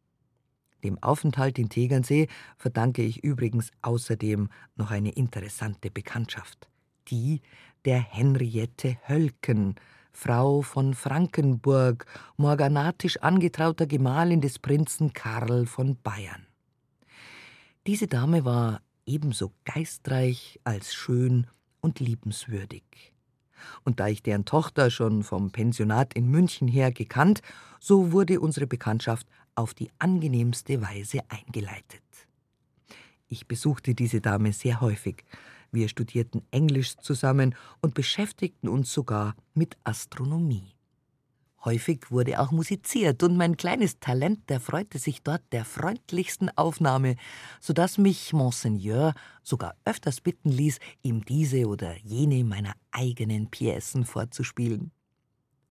Dem 0.84 1.02
Aufenthalt 1.02 1.58
in 1.60 1.70
Tegernsee 1.70 2.28
verdanke 2.58 3.04
ich 3.04 3.24
übrigens 3.24 3.72
außerdem 3.82 4.50
noch 4.76 4.92
eine 4.92 5.12
interessante 5.12 5.90
Bekanntschaft, 5.90 6.68
die 7.08 7.42
der 7.86 8.00
Henriette 8.00 8.98
Hölken, 9.08 9.76
Frau 10.14 10.62
von 10.62 10.94
Frankenburg, 10.94 12.06
morganatisch 12.38 13.18
angetrauter 13.18 13.88
Gemahlin 13.88 14.42
des 14.42 14.60
Prinzen 14.60 15.12
Karl 15.14 15.66
von 15.66 15.98
Bayern. 16.02 16.46
Diese 17.88 18.08
Dame 18.08 18.46
war 18.46 18.82
ebenso 19.06 19.52
geistreich 19.66 20.60
als 20.64 20.94
schön 20.94 21.48
und 21.82 22.00
liebenswürdig. 22.00 22.84
Und 23.84 24.00
da 24.00 24.08
ich 24.08 24.24
deren 24.24 24.46
Tochter 24.46 24.92
schon 24.92 25.24
vom 25.24 25.52
Pensionat 25.52 26.14
in 26.14 26.30
München 26.30 26.68
her 26.68 26.92
gekannt, 26.92 27.42
so 27.80 28.12
wurde 28.12 28.40
unsere 28.40 28.68
Bekanntschaft 28.68 29.28
auf 29.56 29.74
die 29.74 29.90
angenehmste 30.00 30.82
Weise 30.82 31.20
eingeleitet. 31.30 32.02
Ich 33.28 33.48
besuchte 33.48 33.96
diese 33.96 34.22
Dame 34.22 34.54
sehr 34.54 34.80
häufig, 34.80 35.24
wir 35.74 35.90
studierten 35.90 36.44
Englisch 36.52 36.96
zusammen 36.98 37.56
und 37.82 37.94
beschäftigten 37.94 38.70
uns 38.70 38.94
sogar 38.94 39.36
mit 39.54 39.76
Astronomie. 39.84 40.74
Häufig 41.66 42.12
wurde 42.12 42.42
auch 42.42 42.52
musiziert, 42.52 43.24
und 43.24 43.38
mein 43.38 43.56
kleines 43.56 44.00
Talent 44.00 44.52
erfreute 44.52 45.00
sich 45.00 45.24
dort 45.24 45.42
der 45.54 45.64
freundlichsten 45.64 46.50
Aufnahme, 46.58 47.16
so 47.62 47.72
dass 47.72 47.98
mich 47.98 48.34
Monseigneur 48.34 49.14
sogar 49.44 49.76
öfters 49.86 50.20
bitten 50.20 50.50
ließ, 50.50 50.80
ihm 51.04 51.24
diese 51.24 51.66
oder 51.68 51.96
jene 52.00 52.44
meiner 52.44 52.74
eigenen 52.92 53.50
Piecen 53.50 54.06
vorzuspielen. 54.06 54.92